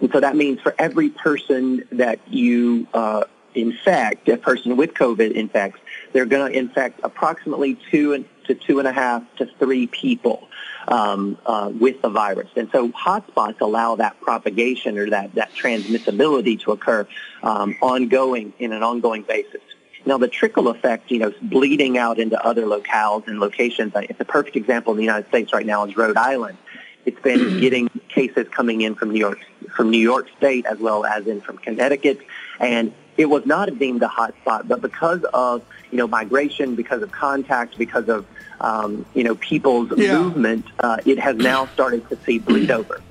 And 0.00 0.10
so 0.12 0.20
that 0.20 0.36
means 0.36 0.60
for 0.60 0.74
every 0.78 1.10
person 1.10 1.84
that 1.92 2.20
you 2.28 2.86
uh, 2.94 3.24
infect, 3.54 4.28
a 4.28 4.36
person 4.36 4.76
with 4.76 4.94
COVID 4.94 5.32
infects, 5.32 5.80
they're 6.12 6.26
going 6.26 6.52
to 6.52 6.58
infect 6.58 7.00
approximately 7.02 7.78
two 7.90 8.12
and 8.12 8.24
to 8.46 8.54
two 8.54 8.78
and 8.78 8.88
a 8.88 8.92
half 8.92 9.22
to 9.36 9.46
three 9.58 9.86
people. 9.86 10.48
Um, 10.88 11.38
uh, 11.44 11.70
with 11.72 12.02
the 12.02 12.08
virus. 12.08 12.48
And 12.56 12.68
so 12.72 12.88
hotspots 12.88 13.60
allow 13.60 13.96
that 13.96 14.20
propagation 14.20 14.98
or 14.98 15.10
that, 15.10 15.34
that 15.34 15.52
transmissibility 15.54 16.58
to 16.60 16.72
occur 16.72 17.06
um, 17.42 17.76
ongoing 17.80 18.54
in 18.58 18.72
an 18.72 18.82
ongoing 18.82 19.22
basis. 19.22 19.60
Now, 20.06 20.16
the 20.16 20.28
trickle 20.28 20.68
effect, 20.68 21.10
you 21.10 21.18
know, 21.18 21.32
bleeding 21.42 21.98
out 21.98 22.18
into 22.18 22.42
other 22.42 22.64
locales 22.64 23.28
and 23.28 23.38
locations. 23.40 23.92
It's 23.94 24.20
a 24.20 24.24
perfect 24.24 24.56
example 24.56 24.92
in 24.92 24.96
the 24.96 25.04
United 25.04 25.28
States 25.28 25.52
right 25.52 25.66
now 25.66 25.84
is 25.84 25.96
Rhode 25.96 26.16
Island. 26.16 26.56
It's 27.04 27.20
been 27.20 27.60
getting 27.60 27.88
cases 28.08 28.46
coming 28.50 28.80
in 28.80 28.94
from 28.94 29.10
New 29.10 29.18
York, 29.18 29.38
from 29.74 29.90
New 29.90 29.98
York 30.00 30.28
State 30.38 30.66
as 30.66 30.78
well 30.78 31.04
as 31.04 31.26
in 31.26 31.40
from 31.40 31.58
Connecticut, 31.58 32.20
and 32.58 32.92
it 33.18 33.26
was 33.26 33.44
not 33.44 33.76
deemed 33.78 34.02
a 34.02 34.06
hotspot, 34.06 34.68
but 34.68 34.80
because 34.80 35.22
of 35.34 35.62
you 35.90 35.98
know 35.98 36.06
migration, 36.06 36.76
because 36.76 37.02
of 37.02 37.10
contact, 37.12 37.76
because 37.76 38.08
of 38.08 38.24
um, 38.60 39.04
you 39.12 39.24
know 39.24 39.34
people's 39.34 39.92
yeah. 39.98 40.18
movement, 40.18 40.64
uh, 40.80 40.98
it 41.04 41.18
has 41.18 41.36
now 41.36 41.66
started 41.66 42.08
to 42.08 42.16
see 42.24 42.38
bleed 42.38 42.70
over. 42.70 43.02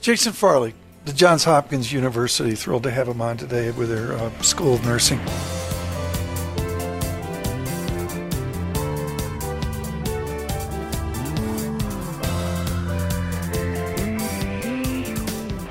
Jason 0.00 0.32
Farley, 0.32 0.72
the 1.04 1.12
Johns 1.12 1.44
Hopkins 1.44 1.92
University, 1.92 2.54
thrilled 2.54 2.84
to 2.84 2.90
have 2.92 3.08
him 3.08 3.20
on 3.20 3.36
today 3.36 3.72
with 3.72 3.88
their 3.88 4.12
uh, 4.12 4.30
School 4.40 4.74
of 4.74 4.84
Nursing. 4.84 5.18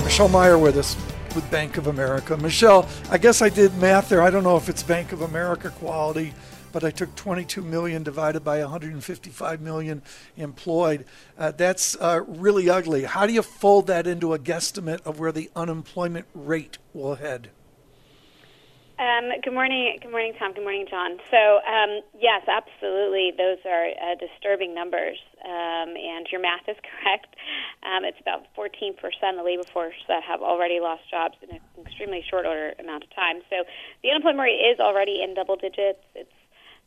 Michelle 0.03 0.29
Meyer 0.29 0.57
with 0.57 0.77
us 0.77 0.97
with 1.38 1.51
Bank 1.51 1.77
of 1.77 1.86
America. 1.86 2.36
Michelle, 2.36 2.89
I 3.12 3.20
guess 3.20 3.44
I 3.44 3.50
did 3.50 3.77
math 3.77 4.10
there. 4.10 4.24
I 4.24 4.32
don't 4.32 4.44
know 4.44 4.58
if 4.58 4.70
it's 4.70 4.82
Bank 4.82 5.12
of 5.12 5.22
America 5.22 5.70
quality, 5.70 6.34
but 6.72 6.84
I 6.84 6.89
took 6.89 7.13
22 7.15 7.62
million 7.62 8.01
divided 8.01 8.44
by 8.44 8.60
155 8.60 9.62
million 9.62 10.01
employed. 10.36 11.06
Uh, 11.38 11.51
that's 11.51 11.96
uh, 11.98 12.22
really 12.25 12.72
ugly. 12.72 13.03
How 13.03 13.27
do 13.27 13.34
you 13.34 13.44
fold 13.44 13.86
that 13.86 14.08
into 14.08 14.34
a 14.34 14.39
guesstimate 14.39 15.06
of 15.06 15.20
where 15.20 15.32
the 15.32 15.51
unemployment 15.56 16.25
rate 16.34 16.79
will 16.91 17.13
head? 17.13 17.51
Um, 18.97 19.29
good 19.43 19.53
morning, 19.53 19.99
good 20.01 20.09
morning, 20.09 20.33
Tom. 20.39 20.53
Good 20.53 20.65
morning, 20.65 20.87
John. 20.89 21.21
So, 21.29 21.61
um, 21.69 22.01
yes, 22.17 22.41
absolutely, 22.49 23.29
those 23.37 23.61
are 23.61 23.93
uh, 23.93 24.17
disturbing 24.17 24.73
numbers, 24.73 25.21
um, 25.45 25.93
and 25.93 26.25
your 26.31 26.41
math 26.41 26.65
is 26.67 26.77
correct. 26.81 27.29
Um, 27.85 28.01
it's 28.05 28.17
about 28.19 28.49
14% 28.57 28.97
of 28.97 29.37
the 29.37 29.43
labor 29.43 29.69
force 29.69 30.01
that 30.07 30.23
have 30.23 30.41
already 30.41 30.79
lost 30.79 31.03
jobs 31.11 31.35
in 31.45 31.57
an 31.57 31.61
extremely 31.85 32.25
short 32.27 32.47
order 32.47 32.73
amount 32.79 33.03
of 33.03 33.13
time. 33.13 33.45
So, 33.51 33.69
the 34.01 34.09
unemployment 34.09 34.41
rate 34.41 34.65
is 34.65 34.79
already 34.79 35.21
in 35.21 35.35
double 35.35 35.57
digits. 35.57 36.01
It's 36.15 36.33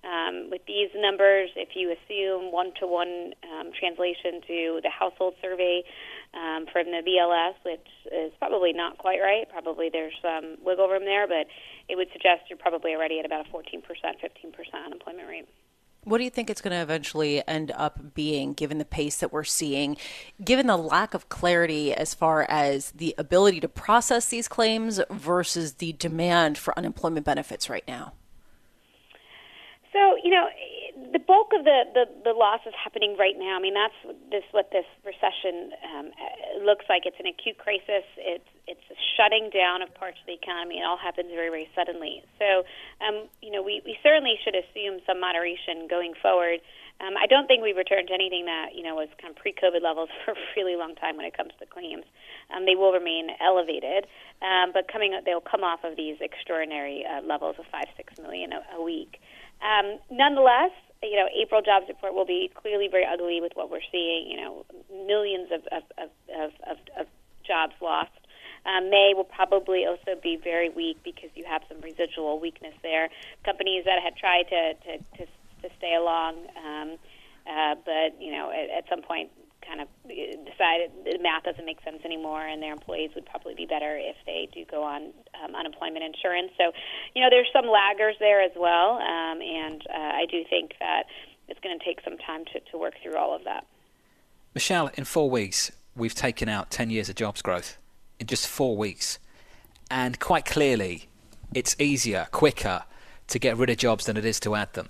um, 0.02 0.50
with 0.50 0.66
these 0.66 0.90
numbers, 0.96 1.50
if 1.54 1.76
you 1.76 1.94
assume 1.94 2.50
one-to-one 2.50 3.34
um, 3.46 3.70
translation 3.78 4.40
to 4.48 4.80
the 4.82 4.90
household 4.90 5.34
survey 5.40 5.84
um, 6.34 6.66
from 6.72 6.86
the 6.86 7.02
BLS, 7.06 7.54
which 7.64 7.86
is 8.12 8.32
probably 8.38 8.72
not 8.72 8.98
quite 8.98 9.20
right. 9.20 9.48
Probably 9.50 9.88
there's 9.90 10.14
some 10.22 10.56
wiggle 10.64 10.88
room 10.88 11.04
there, 11.04 11.26
but 11.26 11.46
it 11.88 11.96
would 11.96 12.08
suggest 12.12 12.42
you're 12.48 12.58
probably 12.58 12.94
already 12.94 13.18
at 13.18 13.26
about 13.26 13.46
a 13.46 13.50
14%, 13.50 13.82
15% 13.82 14.84
unemployment 14.86 15.28
rate. 15.28 15.48
What 16.04 16.16
do 16.16 16.24
you 16.24 16.30
think 16.30 16.48
it's 16.48 16.62
going 16.62 16.74
to 16.74 16.80
eventually 16.80 17.46
end 17.46 17.72
up 17.72 18.14
being, 18.14 18.54
given 18.54 18.78
the 18.78 18.86
pace 18.86 19.16
that 19.16 19.32
we're 19.32 19.44
seeing, 19.44 19.98
given 20.42 20.66
the 20.66 20.78
lack 20.78 21.12
of 21.12 21.28
clarity 21.28 21.92
as 21.92 22.14
far 22.14 22.46
as 22.48 22.92
the 22.92 23.14
ability 23.18 23.60
to 23.60 23.68
process 23.68 24.26
these 24.26 24.48
claims 24.48 24.98
versus 25.10 25.74
the 25.74 25.92
demand 25.92 26.56
for 26.56 26.76
unemployment 26.78 27.26
benefits 27.26 27.68
right 27.68 27.84
now? 27.86 28.14
So, 29.92 30.16
you 30.24 30.30
know, 30.30 30.46
the 31.12 31.18
bulk 31.18 31.50
of 31.56 31.64
the, 31.64 31.82
the, 31.94 32.04
the 32.24 32.34
loss 32.34 32.60
is 32.66 32.74
happening 32.74 33.16
right 33.18 33.34
now. 33.36 33.58
I 33.58 33.60
mean, 33.60 33.74
that's 33.74 33.96
this 34.30 34.44
what 34.52 34.70
this 34.70 34.86
recession 35.04 35.74
um, 35.82 36.06
looks 36.62 36.86
like. 36.88 37.02
It's 37.04 37.18
an 37.18 37.26
acute 37.26 37.58
crisis. 37.58 38.06
It's 38.18 38.46
it's 38.66 38.86
a 38.90 38.98
shutting 39.18 39.50
down 39.50 39.82
of 39.82 39.90
parts 39.94 40.18
of 40.22 40.26
the 40.26 40.38
economy. 40.38 40.78
It 40.78 40.86
all 40.86 40.98
happens 40.98 41.30
very 41.34 41.50
very 41.50 41.68
suddenly. 41.74 42.22
So, 42.38 42.62
um, 43.02 43.26
you 43.42 43.50
know, 43.50 43.62
we, 43.62 43.82
we 43.84 43.98
certainly 44.02 44.38
should 44.44 44.54
assume 44.54 45.02
some 45.06 45.18
moderation 45.18 45.90
going 45.90 46.14
forward. 46.22 46.60
Um, 47.00 47.16
I 47.16 47.26
don't 47.26 47.48
think 47.48 47.62
we've 47.62 47.76
returned 47.76 48.08
to 48.08 48.14
anything 48.14 48.44
that 48.44 48.76
you 48.76 48.84
know 48.84 48.94
was 48.94 49.08
kind 49.20 49.34
of 49.34 49.40
pre-COVID 49.40 49.82
levels 49.82 50.08
for 50.24 50.32
a 50.32 50.42
really 50.56 50.76
long 50.76 50.94
time 50.94 51.16
when 51.16 51.26
it 51.26 51.36
comes 51.36 51.50
to 51.58 51.66
claims. 51.66 52.04
Um, 52.54 52.66
they 52.66 52.76
will 52.76 52.92
remain 52.92 53.34
elevated, 53.40 54.06
um, 54.42 54.70
but 54.72 54.86
coming 54.86 55.18
they'll 55.24 55.42
come 55.42 55.64
off 55.64 55.82
of 55.82 55.96
these 55.96 56.16
extraordinary 56.20 57.02
uh, 57.02 57.24
levels 57.26 57.56
of 57.58 57.66
five 57.72 57.90
six 57.96 58.14
million 58.20 58.52
a, 58.52 58.62
a 58.76 58.82
week. 58.82 59.18
Um, 59.60 59.98
nonetheless, 60.10 60.72
you 61.02 61.16
know, 61.16 61.28
April 61.34 61.62
jobs 61.62 61.86
report 61.88 62.14
will 62.14 62.26
be 62.26 62.50
clearly 62.54 62.88
very 62.88 63.06
ugly 63.06 63.40
with 63.40 63.52
what 63.54 63.70
we're 63.70 63.84
seeing. 63.90 64.28
You 64.28 64.36
know, 64.36 64.66
millions 65.06 65.48
of 65.52 65.62
of 65.72 65.82
of 65.98 66.10
of, 66.68 66.76
of, 66.98 67.06
jobs 67.46 67.72
lost. 67.80 68.12
Um, 68.66 68.90
May 68.90 69.14
will 69.16 69.24
probably 69.24 69.86
also 69.86 70.20
be 70.22 70.36
very 70.36 70.68
weak 70.68 70.98
because 71.02 71.30
you 71.34 71.44
have 71.48 71.62
some 71.68 71.80
residual 71.80 72.38
weakness 72.38 72.74
there. 72.82 73.08
Companies 73.44 73.84
that 73.86 74.02
had 74.02 74.14
tried 74.16 74.44
to 74.50 74.74
to 74.74 74.98
to, 75.16 75.26
to 75.62 75.74
stay 75.78 75.94
along, 75.94 76.36
um, 76.58 76.98
uh, 77.48 77.74
but 77.84 78.20
you 78.20 78.30
know, 78.30 78.50
at, 78.52 78.84
at 78.84 78.84
some 78.90 79.00
point 79.00 79.30
kind 79.70 79.80
of 79.80 79.88
decided 80.08 80.90
the 81.04 81.18
math 81.22 81.44
doesn't 81.44 81.64
make 81.64 81.78
sense 81.84 82.02
anymore, 82.04 82.44
and 82.44 82.60
their 82.60 82.72
employees 82.72 83.10
would 83.14 83.26
probably 83.26 83.54
be 83.54 83.66
better 83.66 83.96
if 83.96 84.16
they 84.26 84.48
do 84.52 84.64
go 84.68 84.82
on 84.82 85.12
um, 85.42 85.54
unemployment 85.54 86.02
insurance. 86.02 86.50
So, 86.58 86.72
you 87.14 87.22
know, 87.22 87.28
there's 87.30 87.48
some 87.52 87.66
laggers 87.66 88.18
there 88.18 88.42
as 88.42 88.52
well, 88.56 88.98
um, 88.98 89.40
and 89.40 89.82
uh, 89.88 90.12
I 90.18 90.26
do 90.28 90.42
think 90.50 90.72
that 90.80 91.04
it's 91.48 91.60
going 91.60 91.78
to 91.78 91.84
take 91.84 92.00
some 92.02 92.18
time 92.18 92.44
to, 92.52 92.60
to 92.72 92.78
work 92.78 92.94
through 93.02 93.16
all 93.16 93.34
of 93.34 93.44
that. 93.44 93.64
Michelle, 94.54 94.90
in 94.94 95.04
four 95.04 95.30
weeks, 95.30 95.70
we've 95.94 96.14
taken 96.14 96.48
out 96.48 96.70
10 96.70 96.90
years 96.90 97.08
of 97.08 97.14
jobs 97.14 97.40
growth 97.40 97.78
in 98.18 98.26
just 98.26 98.48
four 98.48 98.76
weeks. 98.76 99.18
And 99.90 100.18
quite 100.18 100.44
clearly, 100.44 101.08
it's 101.54 101.76
easier, 101.78 102.26
quicker 102.32 102.84
to 103.28 103.38
get 103.38 103.56
rid 103.56 103.70
of 103.70 103.76
jobs 103.76 104.06
than 104.06 104.16
it 104.16 104.24
is 104.24 104.40
to 104.40 104.56
add 104.56 104.72
them. 104.74 104.88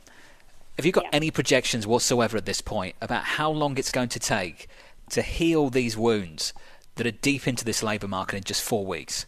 Have 0.80 0.86
you 0.86 0.92
got 0.92 1.04
yeah. 1.04 1.10
any 1.12 1.30
projections 1.30 1.86
whatsoever 1.86 2.38
at 2.38 2.46
this 2.46 2.62
point 2.62 2.96
about 3.02 3.22
how 3.22 3.50
long 3.50 3.76
it's 3.76 3.92
going 3.92 4.08
to 4.08 4.18
take 4.18 4.66
to 5.10 5.20
heal 5.20 5.68
these 5.68 5.94
wounds 5.94 6.54
that 6.94 7.06
are 7.06 7.10
deep 7.10 7.46
into 7.46 7.66
this 7.66 7.82
labour 7.82 8.08
market 8.08 8.36
in 8.36 8.44
just 8.44 8.62
four 8.62 8.86
weeks? 8.86 9.26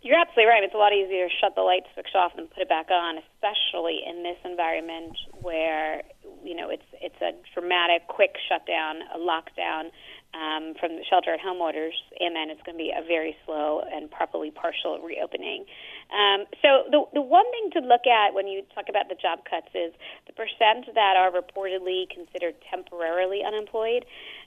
You're 0.00 0.16
absolutely 0.16 0.44
right. 0.44 0.62
It's 0.62 0.72
a 0.72 0.78
lot 0.78 0.92
easier 0.92 1.26
to 1.26 1.34
shut 1.40 1.56
the 1.56 1.62
light 1.62 1.82
switch 1.94 2.14
off 2.14 2.36
than 2.36 2.46
put 2.46 2.62
it 2.62 2.68
back 2.68 2.92
on, 2.92 3.18
especially 3.18 3.98
in 4.08 4.22
this 4.22 4.36
environment 4.44 5.18
where 5.42 6.02
you 6.44 6.54
know 6.54 6.70
it's 6.70 6.86
it's 7.02 7.20
a 7.20 7.32
dramatic, 7.52 8.06
quick 8.06 8.36
shutdown, 8.48 9.00
a 9.12 9.18
lockdown 9.18 9.90
um, 10.34 10.74
from 10.78 10.96
the 10.96 11.04
shelter-at-home 11.08 11.60
orders, 11.60 11.94
and 12.20 12.36
then 12.36 12.50
it's 12.50 12.62
going 12.62 12.76
to 12.76 12.82
be 12.82 12.92
a 12.92 13.02
very 13.02 13.36
slow 13.46 13.80
and 13.80 14.10
probably 14.10 14.50
partial 14.50 14.98
reopening. 15.00 15.64
Um, 16.12 16.44
so 16.60 16.84
the 16.90 17.04
the 17.14 17.22
one 17.22 17.44
thing 17.50 17.80
to 17.80 17.86
look 17.86 18.06
at 18.06 18.34
when 18.34 18.46
you 18.46 18.62
talk 18.74 18.88
about 18.88 19.08
the 19.08 19.16
job 19.16 19.40
cuts 19.48 19.68
is 19.74 19.92
the 20.26 20.32
percent 20.32 20.92
that 20.94 21.16
are 21.16 21.32
reportedly 21.32 22.08
considered 22.10 22.54
temporarily 22.70 23.42
unemployed. 23.44 24.04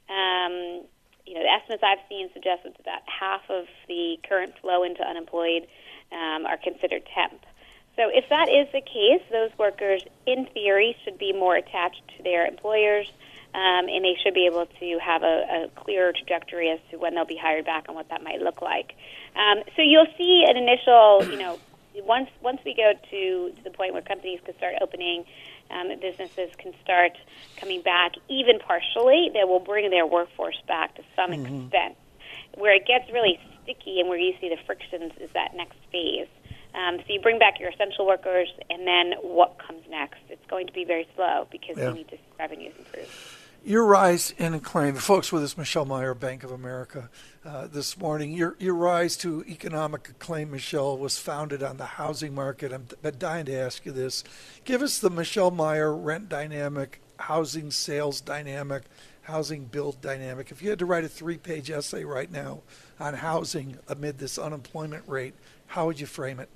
Um, 0.10 0.86
you 1.26 1.34
know, 1.36 1.44
the 1.44 1.54
estimates 1.54 1.84
I've 1.86 2.02
seen 2.10 2.30
suggest 2.34 2.64
that 2.64 2.80
about 2.80 3.02
half 3.06 3.42
of 3.50 3.66
the 3.88 4.18
current 4.28 4.54
flow 4.62 4.84
into 4.84 5.02
unemployed 5.02 5.68
um, 6.12 6.46
are 6.46 6.58
considered 6.58 7.04
temp. 7.14 7.46
So 7.96 8.10
if 8.10 8.26
that 8.30 8.50
is 8.50 8.68
the 8.72 8.82
case, 8.82 9.22
those 9.32 9.52
workers, 9.58 10.02
in 10.26 10.48
theory, 10.54 10.96
should 11.04 11.18
be 11.18 11.34
more 11.34 11.56
attached 11.56 12.02
to 12.18 12.24
their 12.24 12.46
employers 12.48 13.12
um, 13.54 13.90
and 13.90 14.04
they 14.04 14.16
should 14.24 14.34
be 14.34 14.46
able 14.46 14.66
to 14.66 15.00
have 15.04 15.24
a, 15.24 15.66
a 15.66 15.70
clearer 15.76 16.14
trajectory 16.14 16.70
as 16.70 16.80
to 16.90 16.98
when 16.98 17.16
they'll 17.16 17.26
be 17.26 17.38
hired 17.38 17.66
back 17.66 17.86
and 17.88 17.96
what 17.96 18.10
that 18.10 18.24
might 18.24 18.42
look 18.42 18.62
like. 18.62 18.94
Um, 19.36 19.64
so 19.76 19.82
you'll 19.82 20.12
see 20.18 20.46
an 20.48 20.58
initial, 20.58 21.24
you 21.30 21.38
know, 21.38 21.60
once 22.06 22.30
once 22.42 22.60
we 22.66 22.74
go 22.74 22.94
to, 22.94 23.52
to 23.56 23.64
the 23.64 23.70
point 23.70 23.94
where 23.94 24.02
companies 24.02 24.40
can 24.46 24.56
start 24.58 24.76
opening, 24.82 25.26
um, 25.70 25.90
businesses 26.00 26.50
can 26.58 26.74
start 26.84 27.12
coming 27.58 27.82
back, 27.82 28.14
even 28.30 28.60
partially, 28.60 29.30
they 29.34 29.44
will 29.44 29.60
bring 29.60 29.90
their 29.90 30.06
workforce 30.06 30.60
back 30.68 30.96
to 30.96 31.04
some 31.16 31.32
mm-hmm. 31.32 31.64
extent. 31.64 31.98
Where 32.56 32.76
it 32.76 32.86
gets 32.86 33.12
really 33.12 33.40
sticky 33.64 34.00
and 34.00 34.10
where 34.10 34.18
you 34.18 34.34
see 34.42 34.50
the 34.50 34.58
frictions 34.66 35.14
is 35.20 35.30
that 35.34 35.56
next 35.56 35.78
phase. 35.92 36.28
Um, 36.74 37.00
so 37.00 37.14
you 37.14 37.20
bring 37.20 37.40
back 37.40 37.60
your 37.60 37.70
essential 37.70 38.06
workers, 38.06 38.50
and 38.70 38.88
then 38.88 39.14
what 39.22 39.58
comes 39.60 39.84
next? 39.90 40.20
It's 40.30 40.46
going 40.50 40.68
to 40.68 40.74
be 40.74 40.86
very 40.86 41.08
slow 41.16 41.48
because 41.52 41.78
yeah. 41.78 41.90
we 41.90 42.00
need 42.00 42.10
to 42.10 42.16
see 42.16 42.32
revenues 42.40 42.74
improve. 42.78 43.41
Your 43.64 43.86
rise 43.86 44.34
in 44.40 44.56
acclaim, 44.56 44.96
folks 44.96 45.32
with 45.32 45.44
us, 45.44 45.56
Michelle 45.56 45.86
Meyer, 45.86 46.16
Bank 46.16 46.44
of 46.44 46.52
America, 46.52 47.12
uh, 47.46 47.68
this 47.68 47.96
morning. 47.96 48.32
Your 48.32 48.56
your 48.58 48.74
rise 48.74 49.16
to 49.18 49.46
economic 49.48 50.10
acclaim, 50.10 50.50
Michelle, 50.50 50.98
was 50.98 51.20
founded 51.20 51.62
on 51.62 51.78
the 51.78 51.86
housing 51.86 52.34
market. 52.34 52.74
I'm, 52.74 52.88
I'm 53.04 53.18
dying 53.20 53.46
to 53.46 53.54
ask 53.54 53.86
you 53.86 53.92
this. 53.92 54.24
Give 54.66 54.82
us 54.82 54.98
the 54.98 55.12
Michelle 55.12 55.52
Meyer 55.52 55.96
rent 55.96 56.28
dynamic, 56.28 57.02
housing 57.20 57.70
sales 57.70 58.20
dynamic, 58.20 58.82
housing 59.22 59.66
build 59.66 60.02
dynamic. 60.02 60.50
If 60.50 60.64
you 60.64 60.72
had 60.72 60.80
to 60.80 60.88
write 60.88 61.04
a 61.04 61.10
three-page 61.10 61.70
essay 61.70 62.04
right 62.04 62.32
now 62.32 62.62
on 63.00 63.14
housing 63.14 63.78
amid 63.88 64.18
this 64.18 64.40
unemployment 64.40 65.08
rate, 65.08 65.36
how 65.68 65.86
would 65.86 66.00
you 66.00 66.08
frame 66.08 66.40
it? 66.40 66.50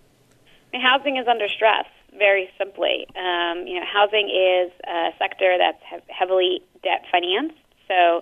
Housing 0.74 1.18
is 1.18 1.28
under 1.28 1.48
stress 1.50 1.86
very 2.18 2.50
simply. 2.58 3.06
Um, 3.16 3.68
you 3.68 3.80
know, 3.80 3.86
housing 3.86 4.30
is 4.30 4.72
a 4.88 5.10
sector 5.20 5.56
that's 5.58 6.04
heavily 6.08 6.62
debt 6.86 7.04
financed, 7.12 7.58
so 7.90 8.22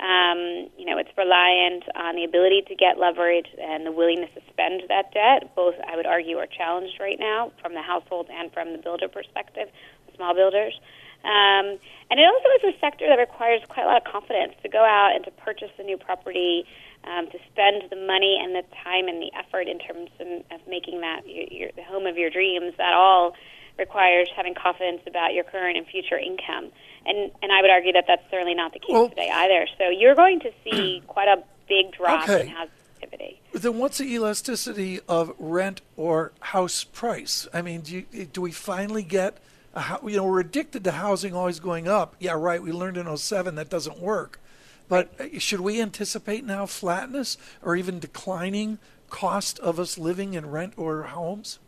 um, 0.00 0.68
you 0.76 0.86
know, 0.86 0.98
it's 0.98 1.10
reliant 1.16 1.84
on 1.94 2.16
the 2.16 2.24
ability 2.24 2.62
to 2.66 2.74
get 2.74 2.98
leverage 2.98 3.46
and 3.62 3.86
the 3.86 3.92
willingness 3.92 4.30
to 4.34 4.42
spend 4.50 4.82
that 4.88 5.14
debt. 5.14 5.54
Both, 5.54 5.76
I 5.86 5.94
would 5.94 6.06
argue, 6.06 6.38
are 6.38 6.50
challenged 6.50 6.98
right 6.98 7.18
now 7.18 7.52
from 7.62 7.74
the 7.74 7.82
household 7.82 8.26
and 8.28 8.52
from 8.52 8.72
the 8.72 8.78
builder 8.78 9.06
perspective, 9.06 9.70
small 10.16 10.34
builders. 10.34 10.74
Um, 11.22 11.78
and 12.10 12.20
it 12.20 12.26
also 12.26 12.48
is 12.58 12.74
a 12.74 12.78
sector 12.80 13.06
that 13.08 13.22
requires 13.22 13.62
quite 13.68 13.84
a 13.84 13.86
lot 13.86 13.96
of 13.96 14.04
confidence 14.04 14.54
to 14.62 14.68
go 14.68 14.82
out 14.82 15.12
and 15.14 15.24
to 15.24 15.30
purchase 15.30 15.70
a 15.78 15.82
new 15.82 15.96
property, 15.96 16.66
um, 17.04 17.30
to 17.30 17.38
spend 17.48 17.88
the 17.88 17.96
money 17.96 18.36
and 18.42 18.52
the 18.52 18.66
time 18.82 19.06
and 19.06 19.22
the 19.22 19.30
effort 19.38 19.68
in 19.68 19.78
terms 19.78 20.10
of, 20.20 20.26
of 20.50 20.60
making 20.68 21.00
that 21.00 21.22
your, 21.24 21.46
your, 21.48 21.70
the 21.76 21.84
home 21.84 22.04
of 22.04 22.18
your 22.18 22.30
dreams. 22.30 22.74
That 22.76 22.92
all 22.92 23.32
requires 23.78 24.28
having 24.36 24.54
confidence 24.54 25.00
about 25.06 25.34
your 25.34 25.44
current 25.44 25.78
and 25.78 25.86
future 25.86 26.18
income. 26.18 26.70
And 27.06 27.30
and 27.42 27.52
I 27.52 27.60
would 27.60 27.70
argue 27.70 27.92
that 27.92 28.04
that's 28.06 28.22
certainly 28.30 28.54
not 28.54 28.72
the 28.72 28.78
case 28.78 28.90
well, 28.90 29.08
today 29.08 29.30
either. 29.32 29.66
So 29.78 29.88
you're 29.90 30.14
going 30.14 30.40
to 30.40 30.50
see 30.64 31.02
quite 31.06 31.28
a 31.28 31.42
big 31.68 31.92
drop 31.92 32.24
okay. 32.24 32.42
in 32.42 32.48
housing 32.48 32.72
activity. 33.02 33.40
Then 33.52 33.78
what's 33.78 33.98
the 33.98 34.12
elasticity 34.12 35.00
of 35.08 35.32
rent 35.38 35.80
or 35.96 36.32
house 36.40 36.84
price? 36.84 37.46
I 37.52 37.62
mean, 37.62 37.82
do 37.82 38.04
you, 38.10 38.24
do 38.26 38.40
we 38.40 38.52
finally 38.52 39.02
get 39.02 39.38
a, 39.74 39.98
you 40.04 40.16
know 40.16 40.24
we're 40.24 40.40
addicted 40.40 40.84
to 40.84 40.92
housing 40.92 41.34
always 41.34 41.60
going 41.60 41.88
up. 41.88 42.16
Yeah, 42.18 42.32
right. 42.32 42.62
We 42.62 42.72
learned 42.72 42.96
in 42.96 43.14
07 43.16 43.54
that 43.56 43.68
doesn't 43.68 43.98
work. 43.98 44.40
But 44.88 45.12
uh, 45.18 45.38
should 45.38 45.60
we 45.60 45.80
anticipate 45.80 46.44
now 46.44 46.66
flatness 46.66 47.36
or 47.62 47.74
even 47.76 47.98
declining 47.98 48.78
cost 49.10 49.58
of 49.60 49.78
us 49.78 49.98
living 49.98 50.34
in 50.34 50.50
rent 50.50 50.74
or 50.76 51.02
homes? 51.04 51.58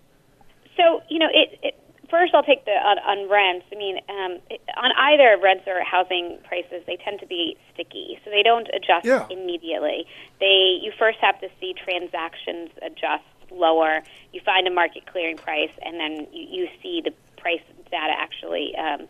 So 0.76 1.02
you 1.08 1.18
know 1.18 1.28
it, 1.32 1.58
it 1.62 1.75
first 2.16 2.34
I'll 2.34 2.42
take 2.42 2.64
the 2.64 2.72
on, 2.72 2.96
on 3.04 3.28
rents. 3.28 3.66
I 3.70 3.76
mean, 3.76 4.00
um, 4.08 4.40
on 4.80 4.90
either 4.96 5.36
rents 5.36 5.64
or 5.66 5.84
housing 5.84 6.38
prices, 6.48 6.80
they 6.86 6.96
tend 6.96 7.20
to 7.20 7.26
be 7.26 7.56
sticky, 7.74 8.18
so 8.24 8.30
they 8.30 8.42
don't 8.42 8.68
adjust 8.72 9.04
yeah. 9.04 9.26
immediately. 9.28 10.06
They 10.40 10.80
you 10.80 10.92
first 10.98 11.18
have 11.20 11.38
to 11.40 11.48
see 11.60 11.74
transactions 11.76 12.70
adjust 12.80 13.28
lower. 13.50 14.02
You 14.32 14.40
find 14.44 14.66
a 14.66 14.70
market 14.70 15.04
clearing 15.06 15.36
price, 15.36 15.74
and 15.84 16.00
then 16.00 16.26
you, 16.32 16.44
you 16.48 16.68
see 16.82 17.02
the 17.04 17.12
price 17.36 17.60
data 17.90 18.14
actually 18.16 18.74
um, 18.76 19.06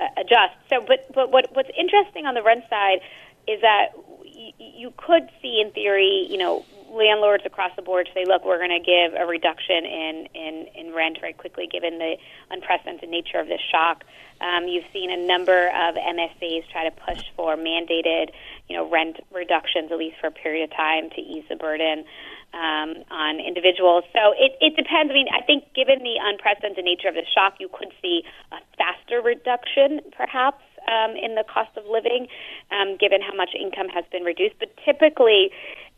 uh, 0.00 0.08
adjust. 0.18 0.58
So, 0.68 0.82
but 0.82 1.06
but 1.14 1.30
what 1.30 1.46
what's 1.54 1.70
interesting 1.78 2.26
on 2.26 2.34
the 2.34 2.42
rent 2.42 2.64
side 2.68 2.98
is 3.46 3.60
that 3.62 3.94
y- 4.24 4.52
you 4.58 4.92
could 4.96 5.30
see, 5.40 5.62
in 5.64 5.70
theory, 5.70 6.26
you 6.28 6.38
know, 6.38 6.64
landlords 6.90 7.44
across 7.46 7.72
the 7.76 7.82
board 7.82 8.08
say, 8.14 8.24
look, 8.26 8.44
we're 8.44 8.58
going 8.58 8.70
to 8.70 8.84
give 8.84 9.18
a 9.18 9.26
reduction 9.26 9.84
in, 9.84 10.28
in, 10.34 10.66
in 10.74 10.94
rent 10.94 11.18
very 11.20 11.32
quickly 11.32 11.68
given 11.70 11.98
the 11.98 12.16
unprecedented 12.50 13.08
nature 13.08 13.38
of 13.38 13.46
this 13.46 13.60
shock. 13.70 14.04
Um, 14.40 14.68
you've 14.68 14.86
seen 14.92 15.10
a 15.10 15.16
number 15.16 15.66
of 15.68 15.96
MSAs 15.96 16.70
try 16.70 16.88
to 16.88 16.94
push 16.94 17.22
for 17.34 17.56
mandated, 17.56 18.30
you 18.68 18.76
know, 18.76 18.88
rent 18.88 19.16
reductions 19.32 19.90
at 19.90 19.98
least 19.98 20.16
for 20.20 20.28
a 20.28 20.30
period 20.30 20.70
of 20.70 20.76
time 20.76 21.10
to 21.10 21.20
ease 21.20 21.44
the 21.48 21.56
burden 21.56 22.04
um, 22.54 23.02
on 23.10 23.40
individuals. 23.40 24.04
So 24.12 24.32
it, 24.38 24.56
it 24.60 24.76
depends. 24.76 25.10
I 25.10 25.14
mean, 25.14 25.28
I 25.34 25.42
think 25.42 25.64
given 25.74 25.98
the 26.00 26.16
unprecedented 26.22 26.84
nature 26.84 27.08
of 27.08 27.14
the 27.14 27.26
shock, 27.34 27.56
you 27.58 27.68
could 27.68 27.92
see 28.00 28.22
a 28.52 28.58
faster 28.78 29.20
reduction, 29.20 30.00
perhaps, 30.16 30.62
um, 30.88 31.16
in 31.16 31.34
the 31.34 31.44
cost 31.44 31.76
of 31.76 31.84
living, 31.84 32.28
um, 32.72 32.96
given 32.96 33.20
how 33.20 33.34
much 33.34 33.50
income 33.54 33.88
has 33.88 34.04
been 34.10 34.22
reduced. 34.22 34.56
But 34.58 34.72
typically, 34.84 35.50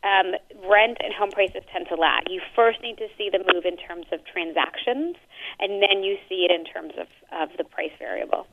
um, 0.03 0.33
rent 0.69 0.99
and 1.01 1.13
home 1.13 1.31
prices 1.31 1.63
tend 1.73 1.87
to 1.89 1.95
lag. 1.95 2.25
You 2.29 2.41
first 2.57 2.81
need 2.83 2.97
to 2.99 3.09
see 3.19 3.29
the 3.31 3.39
move 3.53 3.65
in 3.65 3.77
terms 3.77 4.07
of 4.13 4.21
transactions, 4.25 5.17
and 5.59 5.83
then 5.83 6.03
you 6.03 6.17
see 6.29 6.47
it 6.49 6.51
in 6.51 6.65
terms 6.65 6.95
of, 6.99 7.07
of 7.33 7.57
the 7.59 7.65
price 7.65 7.93
variable. 7.99 8.47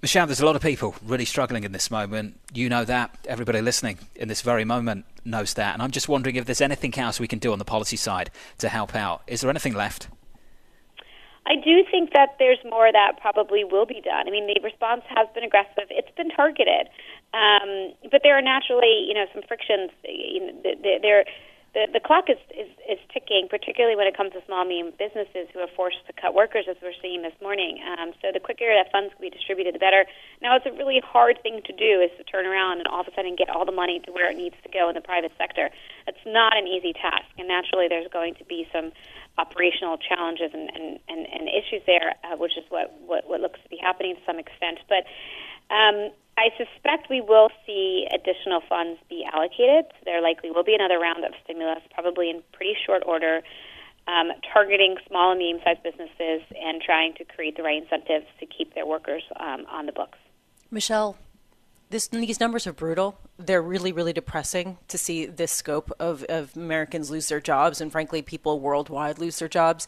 Michelle, 0.00 0.26
there's 0.26 0.40
a 0.40 0.46
lot 0.46 0.54
of 0.54 0.62
people 0.62 0.94
really 1.04 1.24
struggling 1.24 1.64
in 1.64 1.72
this 1.72 1.90
moment. 1.90 2.38
You 2.54 2.68
know 2.68 2.84
that. 2.84 3.18
Everybody 3.26 3.60
listening 3.60 3.98
in 4.14 4.28
this 4.28 4.42
very 4.42 4.64
moment 4.64 5.06
knows 5.24 5.54
that. 5.54 5.74
And 5.74 5.82
I'm 5.82 5.90
just 5.90 6.08
wondering 6.08 6.36
if 6.36 6.44
there's 6.44 6.60
anything 6.60 6.96
else 6.96 7.18
we 7.18 7.26
can 7.26 7.40
do 7.40 7.52
on 7.52 7.58
the 7.58 7.64
policy 7.64 7.96
side 7.96 8.30
to 8.58 8.68
help 8.68 8.94
out. 8.94 9.22
Is 9.26 9.40
there 9.40 9.50
anything 9.50 9.74
left? 9.74 10.06
I 11.46 11.56
do 11.56 11.82
think 11.90 12.12
that 12.12 12.36
there's 12.38 12.58
more 12.64 12.92
that 12.92 13.18
probably 13.20 13.64
will 13.64 13.86
be 13.86 14.00
done. 14.04 14.28
I 14.28 14.30
mean, 14.30 14.46
the 14.46 14.60
response 14.62 15.02
has 15.08 15.26
been 15.34 15.42
aggressive. 15.42 15.88
It's 15.90 16.14
been 16.14 16.28
targeted. 16.28 16.88
Um, 17.34 17.92
but 18.10 18.22
there 18.22 18.36
are 18.38 18.42
naturally, 18.42 19.04
you 19.06 19.14
know, 19.14 19.26
some 19.32 19.42
frictions. 19.46 19.90
You 20.04 20.40
know, 20.40 20.52
there, 21.02 21.24
the, 21.74 21.84
the 21.92 22.00
clock 22.00 22.32
is, 22.32 22.40
is, 22.56 22.70
is 22.88 22.98
ticking, 23.12 23.46
particularly 23.50 23.94
when 23.94 24.08
it 24.08 24.16
comes 24.16 24.32
to 24.32 24.40
small 24.48 24.64
medium 24.64 24.96
businesses 24.96 25.52
who 25.52 25.60
are 25.60 25.68
forced 25.76 26.00
to 26.08 26.16
cut 26.16 26.32
workers, 26.32 26.64
as 26.64 26.76
we're 26.80 26.96
seeing 27.02 27.20
this 27.20 27.36
morning. 27.42 27.78
Um, 27.84 28.16
so 28.24 28.32
the 28.32 28.40
quicker 28.40 28.72
that 28.72 28.90
funds 28.90 29.12
can 29.12 29.20
be 29.20 29.28
distributed, 29.28 29.76
the 29.76 29.78
better. 29.78 30.08
Now, 30.40 30.56
it's 30.56 30.64
a 30.64 30.72
really 30.72 31.00
hard 31.04 31.36
thing 31.44 31.60
to 31.68 31.72
do 31.76 32.00
is 32.00 32.10
to 32.16 32.24
turn 32.24 32.46
around 32.46 32.80
and 32.80 32.88
all 32.88 33.04
of 33.04 33.08
a 33.08 33.14
sudden 33.14 33.36
get 33.36 33.50
all 33.52 33.68
the 33.68 33.76
money 33.76 34.00
to 34.08 34.12
where 34.12 34.30
it 34.32 34.36
needs 34.36 34.56
to 34.64 34.70
go 34.72 34.88
in 34.88 34.96
the 34.96 35.04
private 35.04 35.32
sector. 35.36 35.68
It's 36.08 36.24
not 36.24 36.56
an 36.56 36.66
easy 36.66 36.96
task, 36.96 37.28
and 37.36 37.46
naturally, 37.46 37.86
there's 37.86 38.08
going 38.08 38.34
to 38.36 38.44
be 38.48 38.66
some 38.72 38.90
operational 39.36 39.98
challenges 40.00 40.50
and, 40.52 40.72
and, 40.74 40.98
and, 41.06 41.26
and 41.28 41.48
issues 41.52 41.84
there, 41.86 42.16
uh, 42.24 42.36
which 42.36 42.56
is 42.56 42.64
what, 42.70 42.96
what, 43.06 43.28
what 43.28 43.40
looks 43.40 43.60
to 43.62 43.68
be 43.68 43.76
happening 43.76 44.16
to 44.16 44.22
some 44.26 44.38
extent. 44.40 44.80
But 44.88 45.04
um, 45.70 46.10
I 46.38 46.50
suspect 46.56 47.10
we 47.10 47.20
will 47.20 47.50
see 47.66 48.06
additional 48.14 48.62
funds 48.68 49.00
be 49.10 49.26
allocated. 49.32 49.90
So 49.98 50.04
There 50.04 50.22
likely 50.22 50.52
will 50.52 50.62
be 50.62 50.74
another 50.74 50.98
round 50.98 51.24
of 51.24 51.32
stimulus, 51.42 51.82
probably 51.92 52.30
in 52.30 52.42
pretty 52.52 52.74
short 52.86 53.02
order, 53.04 53.42
um, 54.06 54.30
targeting 54.52 54.96
small 55.08 55.32
and 55.32 55.38
medium 55.40 55.60
sized 55.64 55.82
businesses 55.82 56.42
and 56.54 56.80
trying 56.80 57.14
to 57.14 57.24
create 57.24 57.56
the 57.56 57.64
right 57.64 57.82
incentives 57.82 58.26
to 58.38 58.46
keep 58.46 58.74
their 58.74 58.86
workers 58.86 59.24
um, 59.40 59.66
on 59.68 59.86
the 59.86 59.92
books. 59.92 60.18
Michelle, 60.70 61.16
this, 61.90 62.08
these 62.08 62.40
numbers 62.40 62.66
are 62.66 62.72
brutal. 62.72 63.18
They're 63.38 63.62
really, 63.62 63.92
really 63.92 64.12
depressing 64.12 64.78
to 64.88 64.98
see 64.98 65.26
this 65.26 65.52
scope 65.52 65.90
of, 65.98 66.22
of 66.24 66.56
Americans 66.56 67.10
lose 67.10 67.28
their 67.28 67.40
jobs, 67.40 67.80
and 67.80 67.90
frankly, 67.90 68.20
people 68.22 68.60
worldwide 68.60 69.18
lose 69.18 69.38
their 69.38 69.48
jobs. 69.48 69.86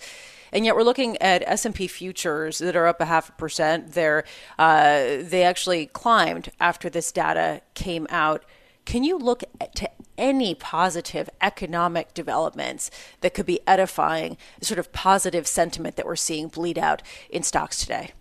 And 0.52 0.64
yet, 0.64 0.74
we're 0.74 0.82
looking 0.82 1.16
at 1.18 1.42
S 1.46 1.64
and 1.64 1.74
P 1.74 1.86
futures 1.86 2.58
that 2.58 2.76
are 2.76 2.86
up 2.86 3.00
a 3.00 3.04
half 3.04 3.28
a 3.28 3.32
percent. 3.32 3.92
They're 3.92 4.24
uh, 4.58 5.18
they 5.20 5.42
actually 5.42 5.86
climbed 5.86 6.50
after 6.58 6.88
this 6.88 7.12
data 7.12 7.62
came 7.74 8.06
out. 8.10 8.44
Can 8.86 9.04
you 9.04 9.18
look 9.18 9.44
to 9.76 9.90
any 10.16 10.54
positive 10.54 11.28
economic 11.40 12.14
developments 12.14 12.90
that 13.20 13.34
could 13.34 13.46
be 13.46 13.60
edifying, 13.66 14.36
sort 14.60 14.78
of 14.78 14.92
positive 14.92 15.46
sentiment 15.46 15.96
that 15.96 16.06
we're 16.06 16.16
seeing 16.16 16.48
bleed 16.48 16.78
out 16.78 17.02
in 17.28 17.42
stocks 17.42 17.78
today? 17.78 18.12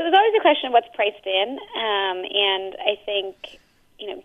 So 0.00 0.04
there's 0.04 0.16
always 0.16 0.32
a 0.34 0.40
question 0.40 0.68
of 0.68 0.72
what's 0.72 0.88
priced 0.94 1.26
in, 1.26 1.58
um, 1.76 2.24
and 2.24 2.74
I 2.80 2.96
think 3.04 3.36
you 3.98 4.08
know, 4.08 4.22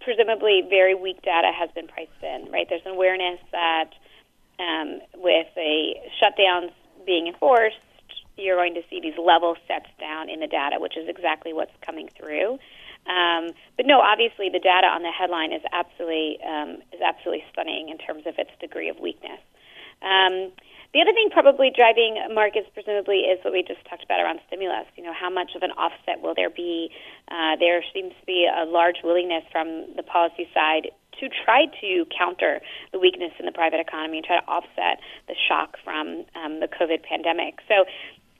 presumably 0.00 0.64
very 0.66 0.94
weak 0.94 1.20
data 1.20 1.52
has 1.52 1.68
been 1.72 1.86
priced 1.88 2.22
in. 2.22 2.50
Right? 2.50 2.66
There's 2.66 2.86
an 2.86 2.92
awareness 2.92 3.38
that 3.52 3.90
um, 4.58 5.00
with 5.16 5.48
a 5.58 6.00
shutdowns 6.16 6.72
being 7.04 7.26
enforced, 7.26 7.76
you're 8.38 8.56
going 8.56 8.72
to 8.76 8.82
see 8.88 8.98
these 9.02 9.18
level 9.18 9.56
sets 9.68 9.90
down 10.00 10.30
in 10.30 10.40
the 10.40 10.46
data, 10.46 10.76
which 10.80 10.96
is 10.96 11.06
exactly 11.06 11.52
what's 11.52 11.76
coming 11.84 12.08
through. 12.16 12.52
Um, 13.04 13.52
but 13.76 13.84
no, 13.84 14.00
obviously 14.00 14.48
the 14.48 14.58
data 14.58 14.86
on 14.86 15.02
the 15.02 15.12
headline 15.12 15.52
is 15.52 15.60
absolutely 15.70 16.38
um, 16.48 16.80
is 16.94 17.02
absolutely 17.04 17.44
stunning 17.52 17.90
in 17.90 17.98
terms 17.98 18.22
of 18.24 18.38
its 18.38 18.52
degree 18.58 18.88
of 18.88 18.98
weakness. 19.00 19.40
Um, 20.00 20.50
the 20.94 21.00
other 21.02 21.12
thing 21.12 21.28
probably 21.30 21.70
driving 21.74 22.16
markets 22.32 22.68
presumably 22.72 23.28
is 23.28 23.38
what 23.44 23.52
we 23.52 23.62
just 23.62 23.84
talked 23.88 24.02
about 24.02 24.20
around 24.20 24.40
stimulus. 24.46 24.86
You 24.96 25.04
know, 25.04 25.12
how 25.12 25.28
much 25.28 25.52
of 25.54 25.62
an 25.62 25.72
offset 25.72 26.22
will 26.22 26.34
there 26.34 26.48
be? 26.48 26.90
Uh, 27.30 27.56
there 27.60 27.84
seems 27.92 28.12
to 28.18 28.26
be 28.26 28.48
a 28.48 28.64
large 28.64 29.04
willingness 29.04 29.44
from 29.52 29.84
the 29.96 30.02
policy 30.02 30.48
side 30.54 30.88
to 31.20 31.28
try 31.44 31.66
to 31.80 32.06
counter 32.16 32.60
the 32.92 32.98
weakness 32.98 33.32
in 33.38 33.44
the 33.44 33.52
private 33.52 33.80
economy 33.80 34.18
and 34.18 34.26
try 34.26 34.40
to 34.40 34.46
offset 34.46 35.00
the 35.26 35.34
shock 35.48 35.76
from 35.84 36.24
um, 36.34 36.60
the 36.60 36.68
COVID 36.68 37.02
pandemic. 37.02 37.58
So, 37.68 37.84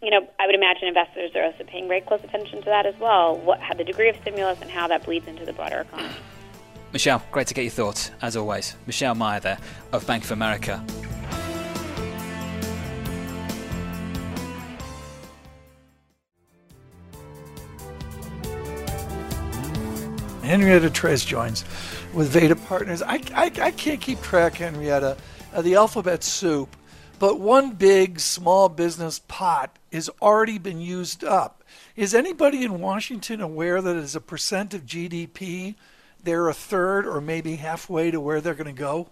you 0.00 0.10
know, 0.10 0.26
I 0.38 0.46
would 0.46 0.54
imagine 0.54 0.88
investors 0.88 1.32
are 1.34 1.42
also 1.42 1.64
paying 1.64 1.86
very 1.86 2.00
close 2.00 2.22
attention 2.24 2.60
to 2.60 2.66
that 2.66 2.86
as 2.86 2.98
well. 2.98 3.36
What 3.36 3.60
the 3.76 3.84
degree 3.84 4.08
of 4.08 4.16
stimulus 4.22 4.60
and 4.62 4.70
how 4.70 4.88
that 4.88 5.04
bleeds 5.04 5.26
into 5.26 5.44
the 5.44 5.52
broader 5.52 5.80
economy. 5.80 6.14
Michelle, 6.92 7.22
great 7.30 7.46
to 7.48 7.54
get 7.54 7.62
your 7.62 7.72
thoughts 7.72 8.10
as 8.22 8.36
always. 8.36 8.74
Michelle 8.86 9.14
Meyer 9.14 9.40
there 9.40 9.58
of 9.92 10.06
Bank 10.06 10.24
of 10.24 10.30
America. 10.30 10.82
Henrietta 20.48 20.88
Treyz 20.88 21.26
joins 21.26 21.62
with 22.14 22.30
Veda 22.30 22.56
Partners. 22.56 23.02
I, 23.02 23.20
I, 23.34 23.52
I 23.60 23.70
can't 23.70 24.00
keep 24.00 24.22
track, 24.22 24.54
Henrietta, 24.54 25.18
of 25.52 25.62
the 25.62 25.74
alphabet 25.74 26.24
soup, 26.24 26.74
but 27.18 27.38
one 27.38 27.72
big 27.72 28.18
small 28.18 28.70
business 28.70 29.20
pot 29.28 29.78
has 29.92 30.08
already 30.22 30.56
been 30.56 30.80
used 30.80 31.22
up. 31.22 31.64
Is 31.96 32.14
anybody 32.14 32.64
in 32.64 32.80
Washington 32.80 33.42
aware 33.42 33.82
that 33.82 33.96
as 33.96 34.16
a 34.16 34.22
percent 34.22 34.72
of 34.72 34.86
GDP, 34.86 35.74
they're 36.24 36.48
a 36.48 36.54
third 36.54 37.06
or 37.06 37.20
maybe 37.20 37.56
halfway 37.56 38.10
to 38.10 38.18
where 38.18 38.40
they're 38.40 38.54
going 38.54 38.74
to 38.74 38.80
go? 38.80 39.10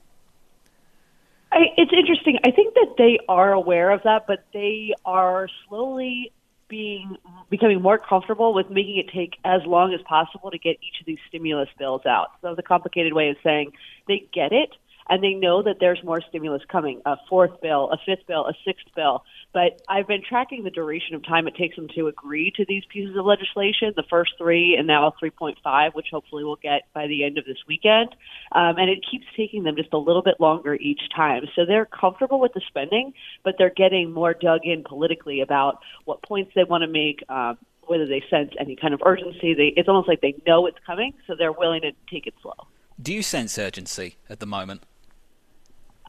I, 1.53 1.67
it's 1.77 1.93
interesting. 1.93 2.39
I 2.47 2.51
think 2.51 2.73
that 2.75 2.95
they 2.97 3.19
are 3.29 3.53
aware 3.53 3.91
of 3.91 4.03
that, 4.05 4.27
but 4.27 4.45
they 4.55 4.95
are 5.05 5.49
slowly 5.69 6.33
being 6.69 7.17
becoming 7.51 7.81
more 7.81 7.99
comfortable 7.99 8.53
with 8.55 8.71
making 8.71 8.97
it 8.97 9.11
take 9.15 9.35
as 9.45 9.61
long 9.67 9.95
as 9.95 10.01
possible 10.09 10.51
to 10.51 10.59
get 10.59 10.77
each 10.83 11.01
of 11.01 11.07
these 11.07 11.19
stimulus 11.29 11.69
bills 11.79 12.03
out. 12.07 12.29
So 12.43 12.55
the 12.55 12.63
complicated 12.63 13.13
way 13.13 13.29
of 13.29 13.37
saying 13.45 13.73
they 14.09 14.29
get 14.33 14.53
it 14.53 14.71
and 15.09 15.23
they 15.23 15.35
know 15.35 15.63
that 15.63 15.77
there's 15.81 16.03
more 16.05 16.21
stimulus 16.29 16.63
coming 16.71 17.01
a 17.07 17.17
fourth 17.29 17.61
bill, 17.61 17.91
a 17.93 17.99
fifth 18.05 18.27
bill, 18.27 18.47
a 18.47 18.53
sixth 18.65 18.87
bill. 18.95 19.25
But 19.53 19.81
I've 19.89 20.07
been 20.07 20.23
tracking 20.27 20.65
the 20.65 20.71
duration 20.71 21.15
of 21.15 21.25
time 21.25 21.47
it 21.47 21.57
takes 21.57 21.77
them 21.77 21.89
to 21.95 22.09
agree 22.09 22.53
to 22.57 22.65
these 22.69 22.83
pieces 22.93 23.17
of 23.17 23.25
legislation, 23.25 23.93
the 23.97 24.05
first 24.11 24.33
three 24.39 24.77
and 24.77 24.87
now 24.87 25.15
3.5, 25.23 25.95
which 25.95 26.09
hopefully 26.11 26.45
we'll 26.45 26.57
get 26.57 26.83
by 26.93 27.07
the 27.07 27.25
end 27.25 27.39
of 27.39 27.45
this 27.45 27.59
weekend. 27.67 28.15
Um, 28.53 28.77
and 28.79 28.91
it 28.91 29.05
keeps 29.11 29.25
taking 29.37 29.63
them 29.63 29.77
just 29.77 29.93
a 29.93 29.99
little 29.99 30.23
bit 30.23 30.41
longer 30.41 30.75
each 30.75 31.01
time. 31.15 31.45
So 31.55 31.65
they're 31.65 31.87
comfortable 31.87 32.41
with 32.41 32.53
the 32.53 32.61
spending, 32.69 33.15
but 33.45 33.55
they're 33.59 33.71
getting 33.75 34.13
more 34.13 34.35
dug 34.35 34.61
in 34.65 34.85
politically 34.85 35.41
about 35.41 35.79
what 36.05 36.23
points 36.23 36.53
they 36.55 36.65
want 36.65 36.83
to 36.83 36.89
make. 36.89 37.23
Um, 37.29 37.59
whether 37.89 38.07
they 38.07 38.21
sense 38.29 38.51
any 38.59 38.75
kind 38.75 38.95
of 38.95 39.01
urgency, 39.07 39.55
they, 39.55 39.73
it's 39.77 39.89
almost 39.89 40.09
like 40.09 40.21
they 40.21 40.35
know 40.45 40.67
it's 40.67 40.79
coming, 40.85 41.15
so 41.25 41.37
they're 41.39 41.53
willing 41.53 41.83
to 41.83 41.93
take 42.11 42.27
it 42.27 42.35
slow. 42.43 42.67
Do 43.01 43.15
you 43.15 43.23
sense 43.23 43.57
urgency 43.59 44.17
at 44.29 44.41
the 44.41 44.47
moment? 44.47 44.83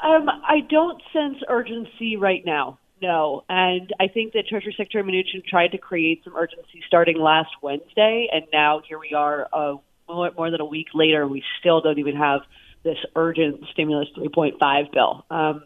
Um, 0.03 0.29
I 0.29 0.60
don't 0.69 1.01
sense 1.12 1.38
urgency 1.49 2.17
right 2.17 2.43
now. 2.45 2.79
No, 3.01 3.43
and 3.47 3.93
I 3.99 4.07
think 4.07 4.33
that 4.33 4.47
Treasury 4.47 4.73
Secretary 4.75 5.03
Mnuchin 5.03 5.45
tried 5.45 5.69
to 5.69 5.77
create 5.77 6.23
some 6.23 6.36
urgency 6.36 6.81
starting 6.88 7.19
last 7.19 7.49
Wednesday, 7.62 8.27
and 8.31 8.45
now 8.51 8.81
here 8.88 8.97
we 8.97 9.13
are, 9.15 9.47
uh, 9.53 9.75
more, 10.10 10.49
than 10.49 10.62
a 10.62 10.65
week 10.65 10.88
later, 10.95 11.21
and 11.21 11.29
we 11.29 11.43
still 11.60 11.81
don't 11.81 11.99
even 11.99 12.15
have 12.15 12.41
this 12.83 12.97
urgent 13.15 13.62
stimulus 13.71 14.07
3.5 14.17 14.91
bill. 14.91 15.25
Um, 15.29 15.63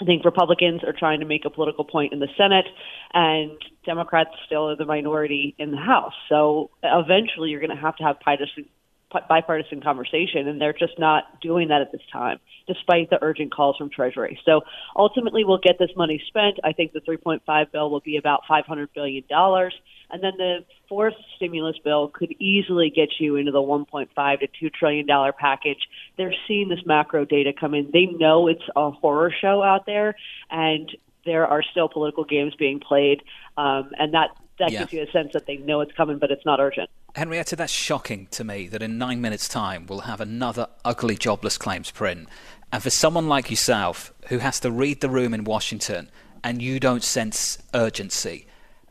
I 0.00 0.04
think 0.04 0.24
Republicans 0.24 0.82
are 0.84 0.92
trying 0.92 1.20
to 1.20 1.26
make 1.26 1.44
a 1.44 1.50
political 1.50 1.84
point 1.84 2.12
in 2.12 2.20
the 2.20 2.28
Senate, 2.36 2.66
and 3.12 3.52
Democrats 3.84 4.30
still 4.46 4.70
are 4.70 4.76
the 4.76 4.86
minority 4.86 5.54
in 5.58 5.72
the 5.72 5.76
House. 5.76 6.14
So 6.28 6.70
eventually, 6.82 7.50
you're 7.50 7.60
going 7.60 7.76
to 7.76 7.82
have 7.82 7.96
to 7.96 8.04
have 8.04 8.20
partisan 8.20 8.66
bipartisan 9.10 9.80
conversation, 9.80 10.48
and 10.48 10.60
they're 10.60 10.72
just 10.72 10.98
not 10.98 11.40
doing 11.40 11.68
that 11.68 11.80
at 11.80 11.92
this 11.92 12.02
time, 12.12 12.38
despite 12.66 13.10
the 13.10 13.18
urgent 13.22 13.52
calls 13.52 13.76
from 13.76 13.90
Treasury. 13.90 14.38
So 14.44 14.62
ultimately, 14.96 15.44
we'll 15.44 15.58
get 15.58 15.78
this 15.78 15.90
money 15.96 16.22
spent. 16.28 16.58
I 16.62 16.72
think 16.72 16.92
the 16.92 17.00
3.5 17.00 17.72
bill 17.72 17.90
will 17.90 18.00
be 18.00 18.16
about 18.16 18.42
500 18.48 18.92
billion 18.94 19.24
dollars, 19.28 19.74
and 20.10 20.22
then 20.22 20.32
the 20.36 20.64
fourth 20.88 21.14
stimulus 21.36 21.76
bill 21.82 22.08
could 22.08 22.32
easily 22.38 22.90
get 22.90 23.08
you 23.18 23.36
into 23.36 23.52
the 23.52 23.58
1.5 23.58 24.40
to 24.40 24.46
2 24.60 24.70
trillion 24.70 25.06
dollar 25.06 25.32
package. 25.32 25.88
They're 26.16 26.34
seeing 26.46 26.68
this 26.68 26.80
macro 26.86 27.24
data 27.24 27.52
come 27.58 27.74
in. 27.74 27.90
They 27.92 28.06
know 28.06 28.48
it's 28.48 28.62
a 28.76 28.90
horror 28.90 29.32
show 29.40 29.62
out 29.62 29.86
there, 29.86 30.14
and 30.50 30.90
there 31.24 31.46
are 31.46 31.62
still 31.62 31.88
political 31.88 32.24
games 32.24 32.54
being 32.58 32.80
played, 32.80 33.22
um, 33.56 33.90
and 33.98 34.14
that 34.14 34.30
that 34.58 34.72
yeah. 34.72 34.80
gives 34.80 34.92
you 34.92 35.02
a 35.02 35.10
sense 35.10 35.32
that 35.32 35.46
they 35.46 35.56
know 35.56 35.80
it's 35.80 35.92
coming, 35.92 36.18
but 36.18 36.30
it's 36.30 36.44
not 36.44 36.60
urgent. 36.60 36.90
Henrietta, 37.16 37.56
that's 37.56 37.72
shocking 37.72 38.28
to 38.30 38.44
me 38.44 38.68
that 38.68 38.82
in 38.82 38.96
nine 38.96 39.20
minutes' 39.20 39.48
time 39.48 39.86
we'll 39.86 40.00
have 40.00 40.20
another 40.20 40.68
ugly 40.84 41.16
jobless 41.16 41.58
claims 41.58 41.90
print. 41.90 42.28
And 42.72 42.82
for 42.82 42.90
someone 42.90 43.28
like 43.28 43.50
yourself 43.50 44.12
who 44.28 44.38
has 44.38 44.60
to 44.60 44.70
read 44.70 45.00
the 45.00 45.10
room 45.10 45.34
in 45.34 45.44
Washington 45.44 46.10
and 46.44 46.62
you 46.62 46.78
don't 46.78 47.02
sense 47.02 47.58
urgency, 47.74 48.46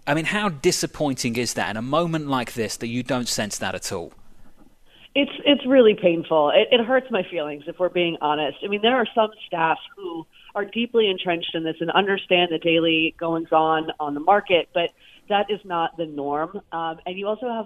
I 0.06 0.14
mean, 0.14 0.26
how 0.26 0.50
disappointing 0.50 1.38
is 1.38 1.54
that 1.54 1.70
in 1.70 1.78
a 1.78 1.82
moment 1.82 2.28
like 2.28 2.54
this 2.54 2.76
that 2.78 2.88
you 2.88 3.04
don't 3.04 3.28
sense 3.28 3.58
that 3.60 3.76
at 3.76 3.92
all? 3.92 4.12
It's 5.16 5.32
it's 5.46 5.66
really 5.66 5.96
painful. 5.96 6.52
It, 6.52 6.68
it 6.72 6.86
hurts 6.86 7.08
my 7.10 7.24
feelings 7.24 7.64
if 7.68 7.80
we're 7.80 7.90
being 7.90 8.18
honest. 8.22 8.58
I 8.64 8.68
mean, 8.68 8.82
there 8.82 8.96
are 8.96 9.08
some 9.16 9.32
staff 9.48 9.78
who 9.96 10.26
are 10.56 10.66
deeply 10.66 11.10
entrenched 11.10 11.56
in 11.56 11.64
this 11.64 11.78
and 11.80 11.90
understand 11.92 12.50
the 12.52 12.60
daily 12.60 13.16
goings 13.18 13.52
on 13.52 13.92
on 14.00 14.14
the 14.14 14.20
market, 14.20 14.70
but 14.74 14.92
that 15.30 15.50
is 15.50 15.60
not 15.64 15.98
the 15.98 16.06
norm. 16.06 16.62
Um, 16.72 17.00
and 17.06 17.18
you 17.18 17.28
also 17.28 17.48
have 17.48 17.66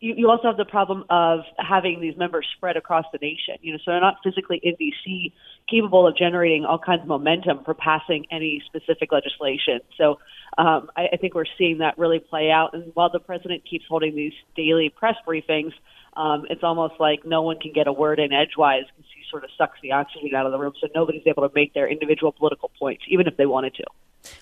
you, 0.00 0.14
you 0.16 0.30
also 0.30 0.48
have 0.48 0.56
the 0.56 0.64
problem 0.64 1.04
of 1.10 1.40
having 1.58 2.00
these 2.00 2.16
members 2.16 2.46
spread 2.56 2.76
across 2.76 3.04
the 3.12 3.18
nation. 3.20 3.56
You 3.60 3.72
know, 3.72 3.78
so 3.78 3.92
they're 3.92 4.00
not 4.00 4.16
physically 4.22 4.60
in 4.62 4.74
DC 4.76 5.32
capable 5.68 6.06
of 6.06 6.16
generating 6.16 6.64
all 6.64 6.78
kinds 6.78 7.02
of 7.02 7.08
momentum 7.08 7.64
for 7.64 7.74
passing 7.74 8.26
any 8.30 8.62
specific 8.66 9.10
legislation. 9.12 9.80
So 9.96 10.18
um, 10.58 10.90
I, 10.96 11.08
I 11.12 11.16
think 11.16 11.34
we're 11.34 11.44
seeing 11.58 11.78
that 11.78 11.98
really 11.98 12.18
play 12.18 12.50
out. 12.50 12.74
And 12.74 12.92
while 12.94 13.10
the 13.10 13.20
president 13.20 13.62
keeps 13.68 13.84
holding 13.88 14.14
these 14.14 14.34
daily 14.54 14.90
press 14.90 15.16
briefings, 15.26 15.72
um, 16.16 16.46
it's 16.48 16.62
almost 16.62 16.94
like 16.98 17.26
no 17.26 17.42
one 17.42 17.58
can 17.58 17.72
get 17.72 17.86
a 17.86 17.92
word 17.92 18.18
in 18.18 18.32
edgewise 18.32 18.84
because 18.96 19.10
he 19.14 19.22
sort 19.30 19.44
of 19.44 19.50
sucks 19.56 19.78
the 19.82 19.92
oxygen 19.92 20.34
out 20.34 20.46
of 20.46 20.52
the 20.52 20.58
room. 20.58 20.72
So 20.80 20.88
nobody's 20.94 21.26
able 21.26 21.48
to 21.48 21.54
make 21.54 21.74
their 21.74 21.88
individual 21.88 22.32
political 22.32 22.70
points, 22.78 23.04
even 23.08 23.26
if 23.26 23.36
they 23.36 23.46
wanted 23.46 23.74
to. 23.76 23.84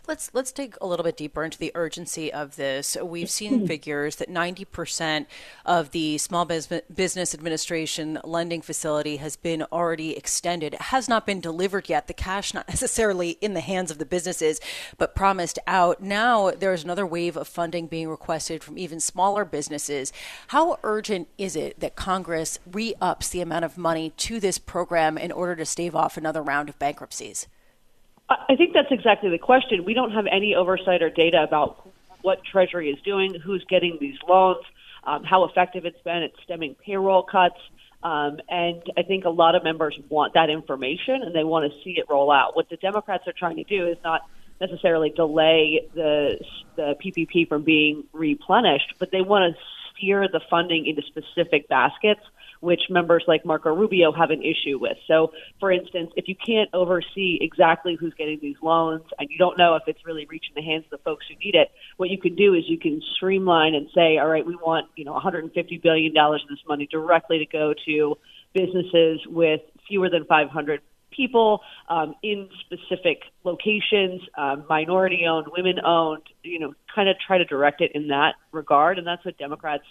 Let's 0.07 0.31
let's 0.33 0.53
dig 0.53 0.77
a 0.81 0.87
little 0.87 1.05
bit 1.05 1.17
deeper 1.17 1.45
into 1.45 1.59
the 1.59 1.73
urgency 1.75 2.33
of 2.33 2.57
this. 2.57 2.97
We've 3.03 3.31
seen 3.31 3.61
hmm. 3.61 3.67
figures 3.67 4.17
that 4.17 4.29
90% 4.29 5.27
of 5.65 5.91
the 5.91 6.19
Small 6.19 6.45
Business 6.45 7.35
Administration 7.35 8.19
lending 8.25 8.63
facility 8.63 9.17
has 9.17 9.37
been 9.37 9.63
already 9.73 10.17
extended. 10.17 10.75
It 10.75 10.83
has 10.83 11.09
not 11.09 11.27
been 11.27 11.41
delivered 11.41 11.89
yet. 11.89 12.07
The 12.07 12.15
cash 12.15 12.55
not 12.55 12.69
necessarily 12.75 13.31
in 13.41 13.55
the 13.55 13.61
hands 13.61 13.91
of 13.91 13.99
the 13.99 14.07
businesses, 14.07 14.61
but 14.99 15.15
promised 15.15 15.59
out. 15.67 16.03
Now 16.03 16.51
there's 16.51 16.85
another 16.85 17.07
wave 17.07 17.37
of 17.37 17.49
funding 17.49 17.87
being 17.87 18.09
requested 18.09 18.63
from 18.63 18.79
even 18.79 19.01
smaller 19.01 19.45
businesses. 19.45 20.13
How 20.49 20.79
urgent 20.83 21.29
is 21.39 21.57
it 21.57 21.81
that 21.81 21.97
Congress 21.97 22.59
re-ups 22.71 23.29
the 23.29 23.41
amount 23.41 23.65
of 23.65 23.79
money 23.79 24.11
to 24.11 24.41
this 24.41 24.59
program 24.59 24.74
in 25.19 25.33
order 25.33 25.57
to 25.57 25.65
stave 25.65 25.95
off 25.95 26.17
another 26.17 26.43
round 26.43 26.69
of 26.69 26.79
bankruptcies? 26.79 27.47
I 28.29 28.57
think 28.57 28.73
that's 28.73 28.91
exactly 28.91 29.31
the 29.31 29.39
question. 29.39 29.85
We 29.85 29.95
don't 29.95 30.13
have 30.13 30.27
any 30.27 30.55
oversight 30.55 31.03
or 31.03 31.11
data 31.11 31.43
about 31.43 31.87
what 32.23 32.43
Treasury 32.45 32.91
is 32.91 33.01
doing, 33.03 33.35
who's 33.35 33.65
getting 33.69 33.99
these 34.01 34.17
loans, 34.27 34.65
um, 35.05 35.25
how 35.25 35.45
effective 35.45 35.85
it's 35.85 36.01
been 36.03 36.23
at 36.23 36.33
stemming 36.43 36.75
payroll 36.75 37.23
cuts. 37.23 37.61
Um, 38.03 38.41
and 38.49 38.83
I 38.97 39.03
think 39.03 39.25
a 39.25 39.31
lot 39.31 39.55
of 39.55 39.63
members 39.63 39.99
want 40.09 40.35
that 40.35 40.51
information 40.51 41.23
and 41.23 41.35
they 41.35 41.45
want 41.45 41.71
to 41.71 41.83
see 41.83 41.99
it 41.99 42.07
roll 42.09 42.31
out. 42.31 42.57
What 42.57 42.69
the 42.71 42.77
Democrats 42.77 43.27
are 43.27 43.33
trying 43.33 43.57
to 43.57 43.65
do 43.65 43.87
is 43.87 43.99
not 44.03 44.23
necessarily 44.61 45.11
delay 45.11 45.87
the 45.95 46.39
the 46.77 46.97
PPP 47.05 47.49
from 47.49 47.63
being 47.63 48.05
replenished, 48.13 48.95
but 48.99 49.11
they 49.11 49.21
want 49.21 49.55
to 49.55 49.63
steer 49.93 50.29
the 50.29 50.41
funding 50.51 50.87
into 50.87 51.03
specific 51.03 51.69
baskets 51.69 52.21
which 52.61 52.83
members 52.91 53.25
like 53.27 53.45
Marco 53.45 53.75
Rubio 53.75 54.13
have 54.13 54.31
an 54.31 54.43
issue 54.43 54.79
with. 54.79 54.97
So, 55.07 55.33
for 55.61 55.71
instance, 55.71 56.11
if 56.17 56.29
you 56.29 56.35
can't 56.35 56.71
oversee 56.73 57.39
exactly 57.41 57.97
who's 57.99 58.15
getting 58.15 58.39
these 58.41 58.57
loans 58.63 59.05
and 59.19 59.29
you 59.31 59.39
don't 59.39 59.59
know 59.59 59.77
if 59.77 59.83
it's 59.87 60.05
really 60.05 60.27
reaching 60.27 60.53
the 60.55 60.63
hands 60.63 60.85
of 60.85 60.91
the 60.91 61.05
folks 61.05 61.27
who 61.29 61.37
need 61.45 61.55
it, 61.55 61.71
what 61.97 62.11
you 62.11 62.19
can 62.19 62.35
do 62.35 62.55
is 62.55 62.65
you 62.67 62.79
can 62.79 63.01
streamline 63.17 63.75
and 63.75 63.89
say, 63.95 64.19
all 64.19 64.29
right, 64.29 64.47
we 64.47 64.57
want, 64.57 64.87
you 64.97 65.05
know, 65.05 65.13
150 65.13 65.79
billion 65.79 66.15
dollars 66.15 66.43
of 66.43 66.49
this 66.49 66.65
money 66.69 66.87
directly 66.91 67.39
to 67.39 67.47
go 67.47 67.75
to 67.87 68.17
businesses 68.53 69.21
with 69.27 69.61
fewer 69.89 70.09
than 70.09 70.25
500 70.25 70.81
people 71.15 71.61
um, 71.89 72.15
in 72.23 72.49
specific 72.61 73.23
locations, 73.45 74.21
um, 74.37 74.65
minority 74.69 75.27
owned, 75.29 75.47
women 75.57 75.79
owned, 75.85 76.23
you 76.43 76.59
know, 76.59 76.75
kind 76.95 77.09
of 77.09 77.17
try 77.25 77.39
to 77.39 77.45
direct 77.45 77.81
it 77.81 77.93
in 77.95 78.09
that 78.09 78.35
regard. 78.53 78.99
And 78.99 79.07
that's 79.07 79.25
what 79.25 79.39
Democrats 79.39 79.85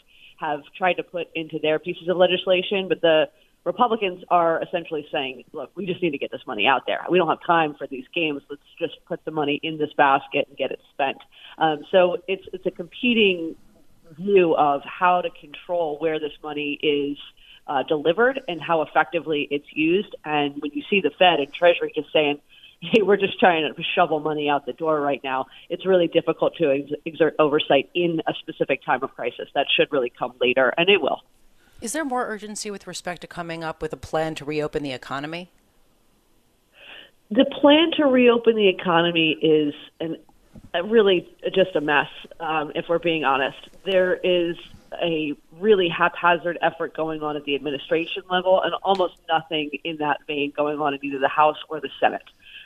have 0.43 0.61
tried 0.77 0.93
to 0.93 1.03
put 1.03 1.27
into 1.35 1.57
their 1.61 1.79
pieces 1.79 2.07
of 2.09 2.17
legislation, 2.17 2.87
but 2.89 3.01
the 3.01 3.25
Republicans 3.65 4.23
are 4.29 4.61
essentially 4.61 5.05
saying, 5.11 5.43
look, 5.53 5.71
we 5.75 5.85
just 5.85 6.01
need 6.03 6.11
to 6.11 6.17
get 6.17 6.31
this 6.31 6.41
money 6.45 6.67
out 6.67 6.81
there. 6.85 6.99
We 7.09 7.17
don't 7.17 7.29
have 7.29 7.45
time 7.47 7.75
for 7.77 7.87
these 7.87 8.03
games. 8.13 8.41
Let's 8.49 8.61
just 8.77 8.95
put 9.07 9.23
the 9.23 9.31
money 9.31 9.59
in 9.63 9.77
this 9.77 9.91
basket 9.95 10.47
and 10.49 10.57
get 10.57 10.71
it 10.71 10.79
spent. 10.93 11.17
Um, 11.57 11.83
so 11.91 12.17
it's 12.27 12.43
it's 12.51 12.65
a 12.65 12.71
competing 12.71 13.55
view 14.17 14.53
of 14.55 14.81
how 14.83 15.21
to 15.21 15.29
control 15.29 15.97
where 15.99 16.19
this 16.19 16.33
money 16.43 16.77
is 16.83 17.17
uh, 17.67 17.83
delivered 17.83 18.41
and 18.47 18.61
how 18.61 18.81
effectively 18.81 19.47
it's 19.49 19.67
used. 19.73 20.13
And 20.25 20.55
when 20.61 20.71
you 20.73 20.83
see 20.89 20.99
the 21.01 21.11
Fed 21.17 21.39
and 21.39 21.53
Treasury 21.53 21.93
just 21.95 22.11
saying, 22.11 22.39
hey, 22.83 23.01
we're 23.01 23.17
just 23.17 23.39
trying 23.39 23.73
to 23.73 23.83
shovel 23.95 24.19
money 24.19 24.49
out 24.49 24.65
the 24.65 24.73
door 24.73 24.99
right 24.99 25.21
now, 25.23 25.45
it's 25.69 25.85
really 25.85 26.07
difficult 26.07 26.55
to 26.57 26.69
ex- 26.69 27.01
exert 27.05 27.35
oversight 27.39 27.89
in 27.93 28.21
a 28.27 28.33
specific 28.39 28.83
time 28.83 29.01
of 29.03 29.13
crisis. 29.15 29.47
That 29.55 29.67
should 29.75 29.91
really 29.91 30.11
come 30.17 30.33
later, 30.41 30.73
and 30.77 30.89
it 30.89 31.01
will. 31.01 31.21
Is 31.81 31.93
there 31.93 32.05
more 32.05 32.27
urgency 32.27 32.69
with 32.71 32.85
respect 32.85 33.21
to 33.21 33.27
coming 33.27 33.63
up 33.63 33.81
with 33.81 33.93
a 33.93 33.97
plan 33.97 34.35
to 34.35 34.45
reopen 34.45 34.83
the 34.83 34.91
economy? 34.91 35.49
The 37.31 37.45
plan 37.45 37.91
to 37.97 38.05
reopen 38.05 38.55
the 38.55 38.67
economy 38.67 39.31
is 39.41 39.73
an, 39.99 40.17
really 40.89 41.29
just 41.53 41.75
a 41.75 41.81
mess, 41.81 42.09
um, 42.39 42.73
if 42.75 42.85
we're 42.89 42.99
being 42.99 43.23
honest. 43.23 43.57
There 43.85 44.15
is 44.15 44.55
a 45.01 45.33
really 45.59 45.89
haphazard 45.89 46.59
effort 46.61 46.95
going 46.95 47.23
on 47.23 47.35
at 47.35 47.45
the 47.45 47.55
administration 47.55 48.23
level 48.29 48.61
and 48.61 48.73
almost 48.83 49.15
nothing 49.27 49.71
in 49.83 49.97
that 49.97 50.19
vein 50.27 50.53
going 50.55 50.79
on 50.79 50.93
in 50.93 50.99
either 51.03 51.19
the 51.19 51.27
House 51.27 51.57
or 51.69 51.79
the 51.79 51.89
Senate. 51.99 52.23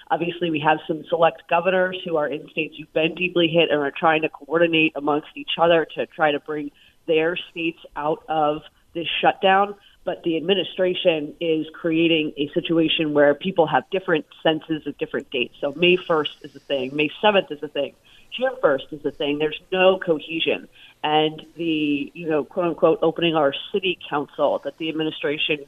Obviously, 0.09 0.49
we 0.49 0.59
have 0.59 0.79
some 0.87 1.03
select 1.09 1.49
governors 1.49 1.97
who 2.05 2.17
are 2.17 2.27
in 2.27 2.49
states 2.49 2.75
who've 2.77 2.91
been 2.93 3.15
deeply 3.15 3.47
hit 3.47 3.69
and 3.69 3.81
are 3.81 3.91
trying 3.91 4.21
to 4.21 4.29
coordinate 4.29 4.93
amongst 4.95 5.29
each 5.35 5.51
other 5.59 5.85
to 5.95 6.05
try 6.05 6.31
to 6.31 6.39
bring 6.39 6.71
their 7.07 7.37
states 7.51 7.79
out 7.95 8.23
of 8.27 8.61
this 8.93 9.07
shutdown. 9.21 9.75
but 10.03 10.23
the 10.23 10.37
administration 10.37 11.33
is 11.41 11.67
creating 11.73 12.31
a 12.37 12.47
situation 12.53 13.13
where 13.13 13.35
people 13.35 13.67
have 13.67 13.83
different 13.91 14.25
senses 14.41 14.87
of 14.87 14.97
different 14.97 15.29
dates. 15.31 15.53
So 15.59 15.73
May 15.75 15.97
1st 15.97 16.45
is 16.45 16.55
a 16.55 16.59
thing, 16.59 16.95
May 16.95 17.09
7th 17.21 17.51
is 17.51 17.61
a 17.61 17.67
thing, 17.67 17.93
June 18.31 18.55
1st 18.61 18.93
is 18.93 19.05
a 19.05 19.11
thing. 19.11 19.39
There's 19.39 19.59
no 19.71 19.97
cohesion. 19.97 20.67
And 21.03 21.45
the, 21.55 22.11
you 22.13 22.29
know, 22.29 22.43
quote 22.43 22.67
unquote, 22.67 22.99
opening 23.01 23.35
our 23.35 23.53
city 23.71 23.97
council 24.09 24.61
that 24.63 24.77
the 24.77 24.89
administration 24.89 25.65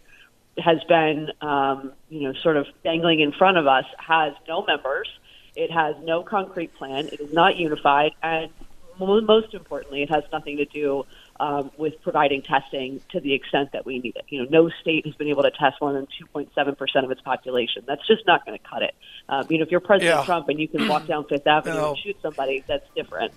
has 0.61 0.83
been, 0.87 1.29
um, 1.41 1.93
you 2.09 2.21
know, 2.21 2.33
sort 2.41 2.57
of 2.57 2.67
dangling 2.83 3.19
in 3.19 3.31
front 3.31 3.57
of 3.57 3.67
us 3.67 3.85
has 3.97 4.33
no 4.47 4.63
members. 4.65 5.07
It 5.55 5.71
has 5.71 5.95
no 6.03 6.23
concrete 6.23 6.73
plan. 6.75 7.07
It 7.07 7.19
is 7.19 7.33
not 7.33 7.57
unified. 7.57 8.11
And 8.21 8.51
most 8.99 9.53
importantly, 9.53 10.03
it 10.03 10.09
has 10.09 10.23
nothing 10.31 10.57
to 10.57 10.65
do 10.65 11.05
um, 11.39 11.71
with 11.77 12.01
providing 12.01 12.41
testing 12.41 13.01
to 13.11 13.19
the 13.19 13.33
extent 13.33 13.71
that 13.71 13.85
we 13.85 13.99
need 13.99 14.15
it. 14.15 14.25
You 14.29 14.43
know, 14.43 14.49
no 14.49 14.69
state 14.81 15.05
has 15.05 15.15
been 15.15 15.29
able 15.29 15.43
to 15.43 15.51
test 15.51 15.77
more 15.81 15.93
than 15.93 16.07
2.7% 16.35 17.03
of 17.03 17.11
its 17.11 17.21
population. 17.21 17.83
That's 17.87 18.05
just 18.07 18.27
not 18.27 18.45
going 18.45 18.57
to 18.57 18.63
cut 18.67 18.83
it. 18.83 18.95
Um, 19.29 19.45
you 19.49 19.57
know, 19.57 19.63
if 19.63 19.71
you're 19.71 19.79
President 19.79 20.19
Yeah. 20.19 20.25
Trump 20.25 20.49
and 20.49 20.59
you 20.59 20.67
can 20.67 20.87
walk 20.87 21.07
down 21.07 21.25
Fifth 21.25 21.47
Avenue 21.47 21.75
No. 21.75 21.89
and 21.89 21.97
shoot 21.97 22.17
somebody, 22.21 22.63
that's 22.67 22.85
different. 22.95 23.33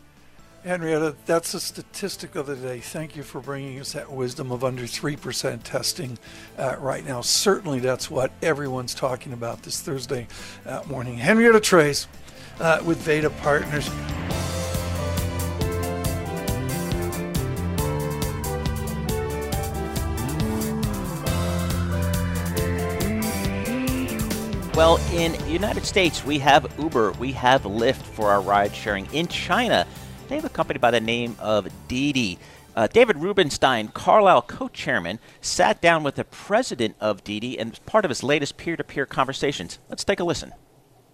Henrietta, 0.64 1.16
that's 1.26 1.54
a 1.54 1.60
statistic 1.60 2.36
of 2.36 2.46
the 2.46 2.54
day. 2.54 2.78
Thank 2.78 3.16
you 3.16 3.24
for 3.24 3.40
bringing 3.40 3.80
us 3.80 3.94
that 3.94 4.12
wisdom 4.12 4.52
of 4.52 4.62
under 4.62 4.84
3% 4.84 5.60
testing 5.64 6.18
uh, 6.56 6.76
right 6.78 7.04
now. 7.04 7.20
Certainly, 7.20 7.80
that's 7.80 8.08
what 8.08 8.30
everyone's 8.42 8.94
talking 8.94 9.32
about 9.32 9.64
this 9.64 9.80
Thursday 9.80 10.28
uh, 10.64 10.82
morning. 10.86 11.18
Henrietta 11.18 11.58
Treyz 11.58 12.06
uh, 12.60 12.80
with 12.84 12.98
Veda 12.98 13.30
Partners. 13.30 13.90
Well, 24.76 24.98
in 25.12 25.32
the 25.32 25.50
United 25.50 25.84
States, 25.84 26.24
we 26.24 26.38
have 26.38 26.72
Uber, 26.78 27.12
we 27.12 27.32
have 27.32 27.64
Lyft 27.64 28.02
for 28.02 28.30
our 28.30 28.40
ride 28.40 28.74
sharing. 28.74 29.12
In 29.12 29.26
China, 29.26 29.86
they 30.28 30.36
have 30.36 30.44
a 30.44 30.48
company 30.48 30.78
by 30.78 30.90
the 30.90 31.00
name 31.00 31.36
of 31.38 31.68
Didi. 31.88 32.38
Uh, 32.74 32.86
David 32.86 33.18
Rubenstein, 33.18 33.88
Carlyle 33.88 34.40
co-chairman, 34.42 35.18
sat 35.42 35.82
down 35.82 36.02
with 36.02 36.14
the 36.14 36.24
president 36.24 36.96
of 37.00 37.22
Didi 37.22 37.58
and 37.58 37.70
was 37.70 37.78
part 37.80 38.04
of 38.04 38.08
his 38.08 38.22
latest 38.22 38.56
peer-to-peer 38.56 39.04
conversations. 39.04 39.78
Let's 39.90 40.04
take 40.04 40.20
a 40.20 40.24
listen. 40.24 40.52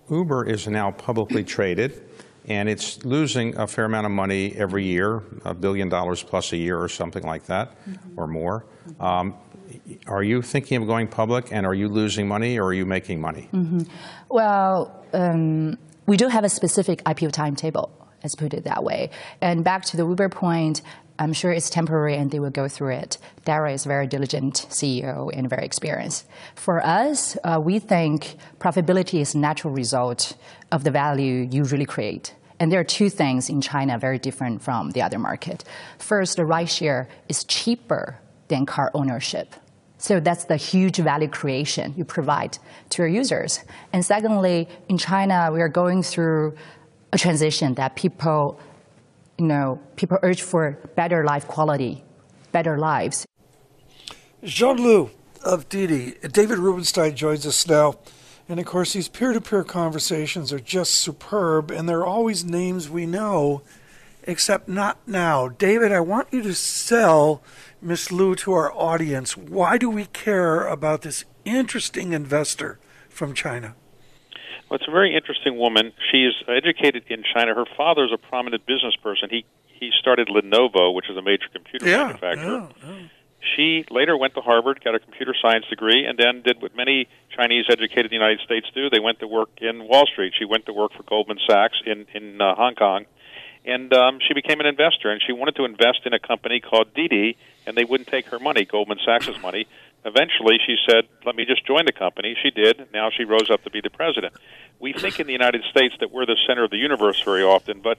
Uber 0.08 0.44
is 0.46 0.68
now 0.68 0.92
publicly 0.92 1.42
traded, 1.42 2.00
and 2.46 2.68
it's 2.68 3.04
losing 3.04 3.56
a 3.58 3.66
fair 3.66 3.86
amount 3.86 4.06
of 4.06 4.12
money 4.12 4.54
every 4.54 4.84
year, 4.84 5.22
a 5.44 5.52
billion 5.52 5.88
dollars 5.88 6.22
plus 6.22 6.52
a 6.52 6.56
year 6.56 6.80
or 6.80 6.88
something 6.88 7.24
like 7.24 7.46
that, 7.46 7.72
or 8.16 8.26
more. 8.28 8.64
Um, 9.00 9.34
are 10.06 10.22
you 10.22 10.40
thinking 10.42 10.80
of 10.80 10.86
going 10.86 11.08
public, 11.08 11.52
and 11.52 11.66
are 11.66 11.74
you 11.74 11.88
losing 11.88 12.28
money, 12.28 12.56
or 12.58 12.66
are 12.66 12.72
you 12.72 12.86
making 12.86 13.20
money? 13.20 13.48
Mhm. 13.52 13.86
Well, 14.30 14.94
um, 15.12 15.76
we 16.06 16.16
do 16.16 16.28
have 16.28 16.44
a 16.44 16.48
specific 16.48 17.02
IPO 17.04 17.30
timetable, 17.32 17.90
let's 18.22 18.34
put 18.34 18.54
it 18.54 18.64
that 18.64 18.84
way. 18.84 19.10
And 19.40 19.64
back 19.64 19.84
to 19.86 19.96
the 19.96 20.06
Uber 20.06 20.28
point, 20.28 20.82
I'm 21.18 21.32
sure 21.32 21.50
it's 21.50 21.68
temporary 21.68 22.16
and 22.16 22.30
they 22.30 22.38
will 22.38 22.50
go 22.50 22.68
through 22.68 22.92
it. 22.94 23.18
Dara 23.44 23.72
is 23.72 23.84
a 23.84 23.88
very 23.88 24.06
diligent 24.06 24.66
CEO 24.70 25.30
and 25.32 25.50
very 25.50 25.64
experienced. 25.64 26.26
For 26.54 26.84
us, 26.84 27.36
uh, 27.42 27.60
we 27.62 27.80
think 27.80 28.36
profitability 28.60 29.20
is 29.20 29.34
a 29.34 29.38
natural 29.38 29.72
result 29.72 30.36
of 30.70 30.84
the 30.84 30.92
value 30.92 31.48
you 31.50 31.64
really 31.64 31.86
create. 31.86 32.34
And 32.60 32.70
there 32.70 32.80
are 32.80 32.84
two 32.84 33.10
things 33.10 33.48
in 33.48 33.60
China 33.60 33.98
very 33.98 34.18
different 34.18 34.62
from 34.62 34.90
the 34.90 35.02
other 35.02 35.18
market. 35.18 35.64
First, 35.98 36.36
the 36.36 36.42
rideshare 36.42 37.06
is 37.28 37.44
cheaper 37.44 38.18
than 38.48 38.66
car 38.66 38.90
ownership. 38.94 39.54
So 39.98 40.20
that's 40.20 40.44
the 40.44 40.56
huge 40.56 40.96
value 40.96 41.28
creation 41.28 41.94
you 41.96 42.04
provide 42.04 42.58
to 42.90 43.02
your 43.02 43.08
users. 43.08 43.60
And 43.92 44.04
secondly, 44.04 44.68
in 44.88 44.98
China, 44.98 45.50
we 45.52 45.60
are 45.60 45.68
going 45.68 46.04
through 46.04 46.56
a 47.12 47.18
transition 47.18 47.74
that 47.74 47.96
people, 47.96 48.60
you 49.38 49.46
know, 49.46 49.80
people 49.96 50.18
urge 50.22 50.42
for 50.42 50.78
better 50.96 51.24
life 51.24 51.46
quality, 51.46 52.04
better 52.52 52.78
lives. 52.78 53.26
Jean 54.44 54.76
Liu 54.76 55.10
of 55.44 55.68
Didi. 55.68 56.14
David 56.28 56.58
Rubenstein 56.58 57.14
joins 57.16 57.46
us 57.46 57.66
now. 57.66 57.94
And 58.48 58.58
of 58.58 58.64
course, 58.64 58.94
these 58.94 59.08
peer 59.08 59.32
to 59.32 59.40
peer 59.40 59.62
conversations 59.62 60.52
are 60.52 60.60
just 60.60 60.92
superb, 60.92 61.70
and 61.70 61.86
they're 61.86 62.06
always 62.06 62.44
names 62.44 62.88
we 62.88 63.04
know, 63.04 63.60
except 64.22 64.68
not 64.68 64.96
now. 65.06 65.48
David, 65.48 65.92
I 65.92 66.00
want 66.00 66.28
you 66.32 66.42
to 66.42 66.54
sell 66.54 67.42
Miss 67.82 68.10
Liu 68.10 68.34
to 68.36 68.52
our 68.52 68.72
audience. 68.72 69.36
Why 69.36 69.76
do 69.76 69.90
we 69.90 70.06
care 70.06 70.66
about 70.66 71.02
this 71.02 71.26
interesting 71.44 72.14
investor 72.14 72.78
from 73.10 73.34
China? 73.34 73.74
Well, 74.68 74.78
it's 74.78 74.88
a 74.88 74.90
very 74.90 75.14
interesting 75.16 75.56
woman. 75.58 75.92
She's 76.12 76.32
educated 76.46 77.04
in 77.08 77.22
China. 77.34 77.54
Her 77.54 77.64
father's 77.76 78.12
a 78.12 78.18
prominent 78.18 78.66
business 78.66 78.94
person. 78.96 79.28
He 79.30 79.44
he 79.66 79.90
started 79.98 80.28
Lenovo, 80.28 80.92
which 80.92 81.08
is 81.08 81.16
a 81.16 81.22
major 81.22 81.46
computer 81.52 81.86
manufacturer. 82.08 82.68
She 83.56 83.84
later 83.88 84.16
went 84.16 84.34
to 84.34 84.40
Harvard, 84.40 84.82
got 84.82 84.96
a 84.96 84.98
computer 84.98 85.32
science 85.40 85.64
degree, 85.70 86.04
and 86.04 86.18
then 86.18 86.42
did 86.42 86.60
what 86.60 86.74
many 86.74 87.06
Chinese 87.36 87.66
educated 87.70 88.06
in 88.06 88.10
the 88.10 88.16
United 88.16 88.40
States 88.40 88.66
do. 88.74 88.90
They 88.90 88.98
went 88.98 89.20
to 89.20 89.28
work 89.28 89.50
in 89.58 89.86
Wall 89.86 90.06
Street. 90.06 90.34
She 90.36 90.44
went 90.44 90.66
to 90.66 90.72
work 90.72 90.92
for 90.96 91.04
Goldman 91.04 91.38
Sachs 91.48 91.80
in 91.86 92.06
in 92.12 92.40
uh, 92.40 92.54
Hong 92.56 92.74
Kong, 92.74 93.06
and 93.64 93.92
um, 93.94 94.18
she 94.26 94.34
became 94.34 94.60
an 94.60 94.66
investor. 94.66 95.10
And 95.10 95.22
she 95.24 95.32
wanted 95.32 95.54
to 95.56 95.64
invest 95.64 96.00
in 96.04 96.12
a 96.12 96.18
company 96.18 96.60
called 96.60 96.92
Didi, 96.94 97.36
and 97.66 97.76
they 97.76 97.84
wouldn't 97.84 98.08
take 98.08 98.26
her 98.26 98.40
money, 98.40 98.64
Goldman 98.64 98.98
Sachs's 99.06 99.40
money. 99.40 99.66
Eventually, 100.04 100.58
she 100.64 100.76
said, 100.88 101.04
"Let 101.26 101.36
me 101.36 101.44
just 101.44 101.66
join 101.66 101.84
the 101.84 101.92
company." 101.92 102.36
She 102.42 102.50
did. 102.50 102.88
Now 102.92 103.10
she 103.10 103.24
rose 103.24 103.50
up 103.50 103.64
to 103.64 103.70
be 103.70 103.80
the 103.80 103.90
president. 103.90 104.34
We 104.78 104.92
think 104.92 105.18
in 105.20 105.26
the 105.26 105.32
United 105.32 105.64
States 105.70 105.94
that 106.00 106.12
we're 106.12 106.26
the 106.26 106.36
center 106.46 106.64
of 106.64 106.70
the 106.70 106.76
universe 106.76 107.20
very 107.22 107.42
often, 107.42 107.80
but 107.80 107.98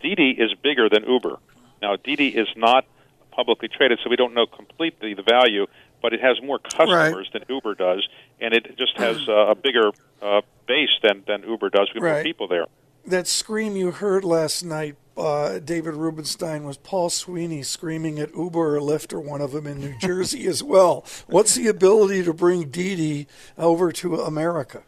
Didi 0.00 0.30
is 0.30 0.52
bigger 0.54 0.88
than 0.88 1.04
Uber. 1.04 1.38
Now, 1.80 1.96
Didi 1.96 2.28
is 2.28 2.48
not 2.56 2.84
publicly 3.30 3.68
traded, 3.68 4.00
so 4.02 4.10
we 4.10 4.16
don't 4.16 4.34
know 4.34 4.46
completely 4.46 5.14
the 5.14 5.22
value, 5.22 5.66
but 6.02 6.12
it 6.12 6.20
has 6.20 6.40
more 6.42 6.58
customers 6.58 7.28
than 7.32 7.44
Uber 7.48 7.74
does, 7.74 8.06
and 8.40 8.54
it 8.54 8.76
just 8.78 8.96
has 8.96 9.28
uh, 9.28 9.32
a 9.48 9.54
bigger 9.54 9.90
uh, 10.22 10.40
base 10.66 10.90
than, 11.02 11.22
than 11.26 11.42
Uber 11.42 11.70
does. 11.70 11.90
We 11.94 12.00
have 12.00 12.16
more 12.16 12.22
people 12.22 12.48
there. 12.48 12.66
That 13.06 13.26
scream 13.26 13.76
you 13.76 13.92
heard 13.92 14.24
last 14.24 14.64
night, 14.64 14.96
uh, 15.16 15.58
David 15.58 15.94
Rubenstein, 15.94 16.64
was 16.64 16.76
Paul 16.76 17.10
Sweeney 17.10 17.62
screaming 17.62 18.18
at 18.18 18.34
Uber 18.34 18.76
or 18.76 18.80
Lyft 18.80 19.12
or 19.12 19.20
one 19.20 19.40
of 19.40 19.52
them 19.52 19.66
in 19.66 19.78
New 19.78 19.98
Jersey 20.00 20.46
as 20.46 20.62
well. 20.62 21.04
What's 21.26 21.54
the 21.54 21.68
ability 21.68 22.24
to 22.24 22.32
bring 22.32 22.68
Didi 22.68 23.26
over 23.56 23.92
to 23.92 24.16
America? 24.16 24.82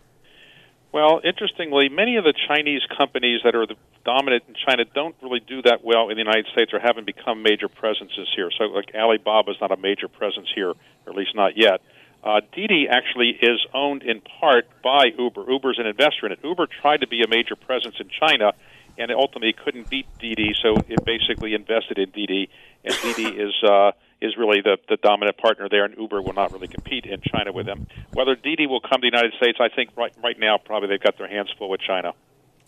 Well, 0.90 1.20
interestingly, 1.22 1.88
many 1.90 2.16
of 2.16 2.24
the 2.24 2.32
Chinese 2.48 2.80
companies 2.96 3.40
that 3.44 3.54
are 3.54 3.66
the 3.66 3.76
dominant 4.04 4.44
in 4.48 4.54
China 4.66 4.84
don't 4.94 5.14
really 5.22 5.40
do 5.40 5.60
that 5.62 5.84
well 5.84 6.08
in 6.08 6.16
the 6.16 6.22
United 6.22 6.46
States 6.52 6.72
or 6.72 6.80
haven't 6.80 7.04
become 7.04 7.42
major 7.42 7.68
presences 7.68 8.26
here. 8.34 8.50
So, 8.56 8.64
like 8.64 8.92
Alibaba 8.94 9.50
is 9.50 9.58
not 9.60 9.70
a 9.70 9.76
major 9.76 10.08
presence 10.08 10.48
here, 10.54 10.70
or 10.70 10.76
at 11.06 11.14
least 11.14 11.34
not 11.34 11.56
yet. 11.56 11.82
Uh, 12.24 12.40
Didi 12.52 12.88
actually 12.90 13.30
is 13.40 13.64
owned 13.74 14.02
in 14.02 14.20
part 14.40 14.66
by 14.82 15.12
Uber. 15.16 15.44
Uber's 15.48 15.78
an 15.78 15.86
investor 15.86 16.26
in 16.26 16.32
it. 16.32 16.40
Uber 16.42 16.66
tried 16.80 17.02
to 17.02 17.06
be 17.06 17.22
a 17.22 17.28
major 17.28 17.54
presence 17.54 17.96
in 18.00 18.08
China, 18.08 18.52
and 18.98 19.10
ultimately 19.12 19.52
couldn't 19.52 19.88
beat 19.88 20.06
Didi, 20.18 20.54
so 20.62 20.76
it 20.88 21.04
basically 21.04 21.54
invested 21.54 21.98
in 21.98 22.10
Didi. 22.10 22.50
And 22.84 22.94
Didi 23.02 23.28
is 23.42 23.54
uh, 23.62 23.92
is 24.20 24.36
really 24.36 24.60
the, 24.60 24.78
the 24.88 24.96
dominant 24.96 25.36
partner 25.38 25.68
there, 25.68 25.84
and 25.84 25.96
Uber 25.96 26.20
will 26.22 26.32
not 26.32 26.52
really 26.52 26.68
compete 26.68 27.06
in 27.06 27.20
China 27.20 27.52
with 27.52 27.66
them. 27.66 27.86
Whether 28.12 28.34
Didi 28.34 28.66
will 28.66 28.80
come 28.80 29.00
to 29.00 29.10
the 29.10 29.16
United 29.16 29.34
States, 29.36 29.58
I 29.60 29.68
think 29.74 29.90
right 29.96 30.12
right 30.22 30.38
now 30.38 30.58
probably 30.58 30.88
they've 30.88 31.00
got 31.00 31.18
their 31.18 31.28
hands 31.28 31.48
full 31.56 31.70
with 31.70 31.80
China. 31.80 32.12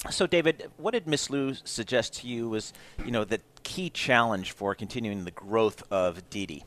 So, 0.08 0.26
David, 0.26 0.70
what 0.78 0.92
did 0.92 1.06
Miss 1.06 1.28
Liu 1.28 1.54
suggest 1.64 2.14
to 2.20 2.26
you 2.26 2.48
was, 2.48 2.72
you 3.04 3.10
know, 3.10 3.24
the 3.24 3.38
key 3.64 3.90
challenge 3.90 4.52
for 4.52 4.74
continuing 4.74 5.24
the 5.24 5.30
growth 5.30 5.82
of 5.92 6.30
Didi? 6.30 6.64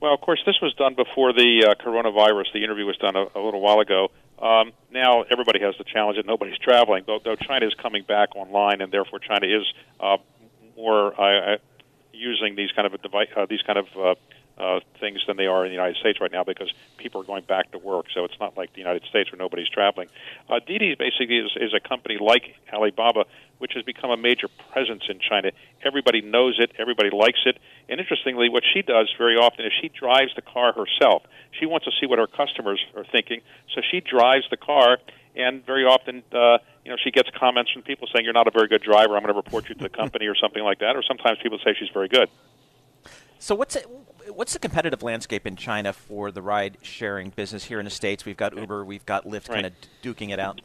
Well, 0.00 0.14
of 0.14 0.20
course, 0.20 0.40
this 0.46 0.54
was 0.62 0.72
done 0.74 0.94
before 0.94 1.32
the 1.32 1.66
uh, 1.66 1.84
coronavirus. 1.84 2.52
The 2.54 2.62
interview 2.62 2.86
was 2.86 2.96
done 2.98 3.16
a, 3.16 3.26
a 3.34 3.42
little 3.42 3.60
while 3.60 3.80
ago. 3.80 4.12
Um, 4.40 4.72
now 4.90 5.22
everybody 5.22 5.60
has 5.60 5.74
the 5.78 5.84
challenge 5.84 6.16
that 6.16 6.26
nobody's 6.26 6.58
traveling, 6.58 7.04
though, 7.06 7.18
though 7.22 7.36
China 7.36 7.66
is 7.66 7.74
coming 7.74 8.04
back 8.04 8.36
online, 8.36 8.80
and 8.80 8.92
therefore 8.92 9.18
China 9.18 9.46
is 9.46 9.64
uh, 10.00 10.18
more 10.76 11.18
uh, 11.20 11.54
uh, 11.54 11.56
using 12.12 12.54
these 12.54 12.70
kind 12.72 12.92
of 12.92 13.00
device, 13.02 13.28
uh, 13.36 13.46
these 13.46 13.62
kind 13.62 13.78
of 13.78 13.86
uh, 13.96 14.14
uh, 14.58 14.80
things 14.98 15.20
than 15.26 15.36
they 15.36 15.46
are 15.46 15.64
in 15.64 15.70
the 15.70 15.74
United 15.74 15.96
States 15.96 16.20
right 16.20 16.32
now 16.32 16.44
because 16.44 16.72
people 16.96 17.20
are 17.20 17.24
going 17.24 17.44
back 17.44 17.70
to 17.72 17.78
work. 17.78 18.06
So 18.12 18.24
it's 18.24 18.38
not 18.40 18.56
like 18.56 18.72
the 18.72 18.80
United 18.80 19.04
States 19.08 19.30
where 19.30 19.38
nobody's 19.38 19.68
traveling. 19.68 20.08
Uh, 20.48 20.58
Didi 20.64 20.94
basically 20.96 21.38
is, 21.38 21.50
is 21.56 21.74
a 21.74 21.80
company 21.80 22.18
like 22.20 22.56
Alibaba, 22.72 23.24
which 23.58 23.72
has 23.74 23.84
become 23.84 24.10
a 24.10 24.16
major 24.16 24.48
presence 24.72 25.02
in 25.08 25.18
China. 25.20 25.50
Everybody 25.84 26.20
knows 26.20 26.56
it. 26.58 26.72
Everybody 26.78 27.10
likes 27.10 27.40
it. 27.44 27.58
And 27.88 28.00
interestingly, 28.00 28.48
what 28.48 28.62
she 28.72 28.82
does 28.82 29.12
very 29.18 29.36
often 29.36 29.64
is 29.64 29.72
she 29.80 29.88
drives 29.88 30.34
the 30.34 30.42
car 30.42 30.72
herself. 30.72 31.22
She 31.58 31.66
wants 31.66 31.84
to 31.86 31.92
see 32.00 32.06
what 32.06 32.18
her 32.18 32.26
customers 32.26 32.80
are 32.96 33.04
thinking, 33.10 33.40
so 33.74 33.80
she 33.90 34.00
drives 34.00 34.44
the 34.50 34.56
car. 34.56 34.98
And 35.36 35.64
very 35.64 35.84
often, 35.84 36.24
uh, 36.32 36.58
you 36.84 36.90
know, 36.90 36.96
she 37.02 37.10
gets 37.12 37.28
comments 37.38 37.70
from 37.70 37.82
people 37.82 38.08
saying, 38.12 38.24
"You're 38.24 38.34
not 38.34 38.48
a 38.48 38.50
very 38.50 38.66
good 38.66 38.82
driver. 38.82 39.14
I'm 39.14 39.22
going 39.22 39.32
to 39.32 39.36
report 39.36 39.68
you 39.68 39.74
to 39.76 39.82
the 39.82 39.88
company," 39.88 40.26
or 40.26 40.34
something 40.34 40.64
like 40.64 40.80
that. 40.80 40.96
Or 40.96 41.02
sometimes 41.02 41.38
people 41.42 41.58
say 41.64 41.74
she's 41.78 41.90
very 41.90 42.08
good. 42.08 42.28
So, 43.38 43.54
what's 43.54 43.76
it, 43.76 43.86
what's 44.34 44.52
the 44.52 44.58
competitive 44.58 45.02
landscape 45.02 45.46
in 45.46 45.54
China 45.54 45.92
for 45.92 46.32
the 46.32 46.42
ride-sharing 46.42 47.30
business 47.30 47.64
here 47.64 47.78
in 47.78 47.84
the 47.84 47.90
states? 47.90 48.24
We've 48.24 48.36
got 48.36 48.56
Uber, 48.56 48.84
we've 48.84 49.06
got 49.06 49.24
Lyft, 49.24 49.48
right. 49.48 49.62
kind 49.62 49.66
of 49.66 49.72
duking 50.02 50.30
it 50.30 50.40
out. 50.40 50.60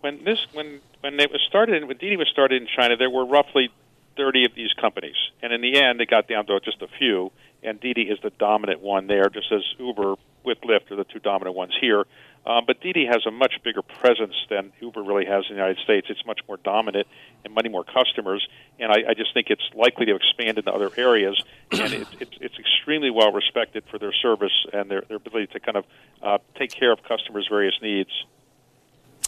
When 0.00 0.24
this, 0.24 0.38
when 0.52 0.80
when 1.00 1.18
it 1.20 1.30
was 1.30 1.40
started, 1.48 1.84
when 1.86 1.96
Didi 1.96 2.16
was 2.16 2.28
started 2.28 2.62
in 2.62 2.68
China, 2.68 2.96
there 2.96 3.10
were 3.10 3.26
roughly 3.26 3.70
30 4.16 4.44
of 4.46 4.54
these 4.54 4.72
companies, 4.80 5.16
and 5.42 5.52
in 5.52 5.60
the 5.60 5.80
end, 5.80 6.00
it 6.00 6.10
got 6.10 6.28
down 6.28 6.46
to 6.46 6.60
just 6.60 6.82
a 6.82 6.88
few. 6.98 7.32
And 7.62 7.80
Didi 7.80 8.02
is 8.02 8.18
the 8.22 8.30
dominant 8.30 8.80
one 8.80 9.08
there, 9.08 9.28
just 9.28 9.50
as 9.50 9.62
Uber 9.78 10.14
with 10.44 10.60
Lyft 10.60 10.90
are 10.92 10.96
the 10.96 11.04
two 11.04 11.18
dominant 11.18 11.56
ones 11.56 11.72
here. 11.80 12.04
Um, 12.46 12.64
but 12.66 12.80
Didi 12.80 13.04
has 13.04 13.26
a 13.26 13.30
much 13.30 13.54
bigger 13.62 13.82
presence 13.82 14.34
than 14.48 14.72
Uber 14.80 15.02
really 15.02 15.26
has 15.26 15.44
in 15.50 15.56
the 15.56 15.60
United 15.60 15.82
States. 15.84 16.06
It's 16.08 16.24
much 16.24 16.40
more 16.48 16.56
dominant 16.56 17.06
and 17.44 17.54
many 17.54 17.68
more 17.68 17.84
customers, 17.84 18.46
and 18.78 18.90
I, 18.90 19.10
I 19.10 19.14
just 19.14 19.34
think 19.34 19.48
it's 19.50 19.68
likely 19.74 20.06
to 20.06 20.14
expand 20.14 20.56
into 20.56 20.72
other 20.72 20.90
areas. 20.96 21.42
And 21.72 21.92
it, 21.92 22.08
it, 22.20 22.28
it's 22.40 22.58
extremely 22.58 23.10
well 23.10 23.32
respected 23.32 23.84
for 23.90 23.98
their 23.98 24.12
service 24.12 24.52
and 24.72 24.90
their, 24.90 25.02
their 25.08 25.18
ability 25.18 25.48
to 25.48 25.60
kind 25.60 25.76
of 25.76 25.84
uh, 26.22 26.38
take 26.58 26.72
care 26.72 26.92
of 26.92 27.02
customers' 27.02 27.46
various 27.50 27.74
needs. 27.82 28.10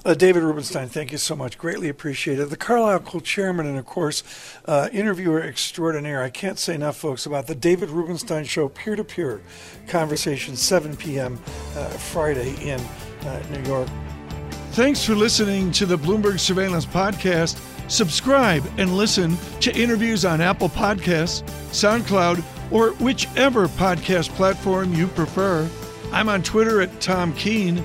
Uh, 0.02 0.14
David 0.14 0.42
Rubenstein, 0.42 0.88
thank 0.88 1.12
you 1.12 1.18
so 1.18 1.36
much. 1.36 1.58
Greatly 1.58 1.88
appreciated. 1.90 2.48
The 2.48 2.56
Carlyle 2.56 3.00
co-chairman 3.00 3.66
and, 3.66 3.78
of 3.78 3.84
course, 3.84 4.22
uh, 4.64 4.88
interviewer 4.92 5.42
extraordinaire. 5.42 6.22
I 6.22 6.30
can't 6.30 6.58
say 6.58 6.74
enough, 6.74 6.96
folks, 6.96 7.26
about 7.26 7.46
the 7.46 7.54
David 7.54 7.90
Rubenstein 7.90 8.44
Show 8.44 8.68
peer-to-peer 8.70 9.42
conversation, 9.88 10.56
7 10.56 10.96
p.m. 10.96 11.38
Uh, 11.76 11.88
Friday 11.88 12.54
in 12.66 12.80
uh, 13.26 13.42
New 13.50 13.62
York. 13.68 13.88
Thanks 14.72 15.04
for 15.04 15.14
listening 15.14 15.70
to 15.72 15.84
the 15.84 15.98
Bloomberg 15.98 16.40
Surveillance 16.40 16.86
Podcast. 16.86 17.60
Subscribe 17.90 18.64
and 18.78 18.96
listen 18.96 19.36
to 19.60 19.76
interviews 19.76 20.24
on 20.24 20.40
Apple 20.40 20.68
Podcasts, 20.68 21.42
SoundCloud, 21.72 22.42
or 22.70 22.92
whichever 22.94 23.66
podcast 23.68 24.30
platform 24.30 24.94
you 24.94 25.08
prefer. 25.08 25.68
I'm 26.12 26.28
on 26.28 26.42
Twitter 26.42 26.80
at 26.80 27.00
Tom 27.00 27.34
Keene. 27.34 27.84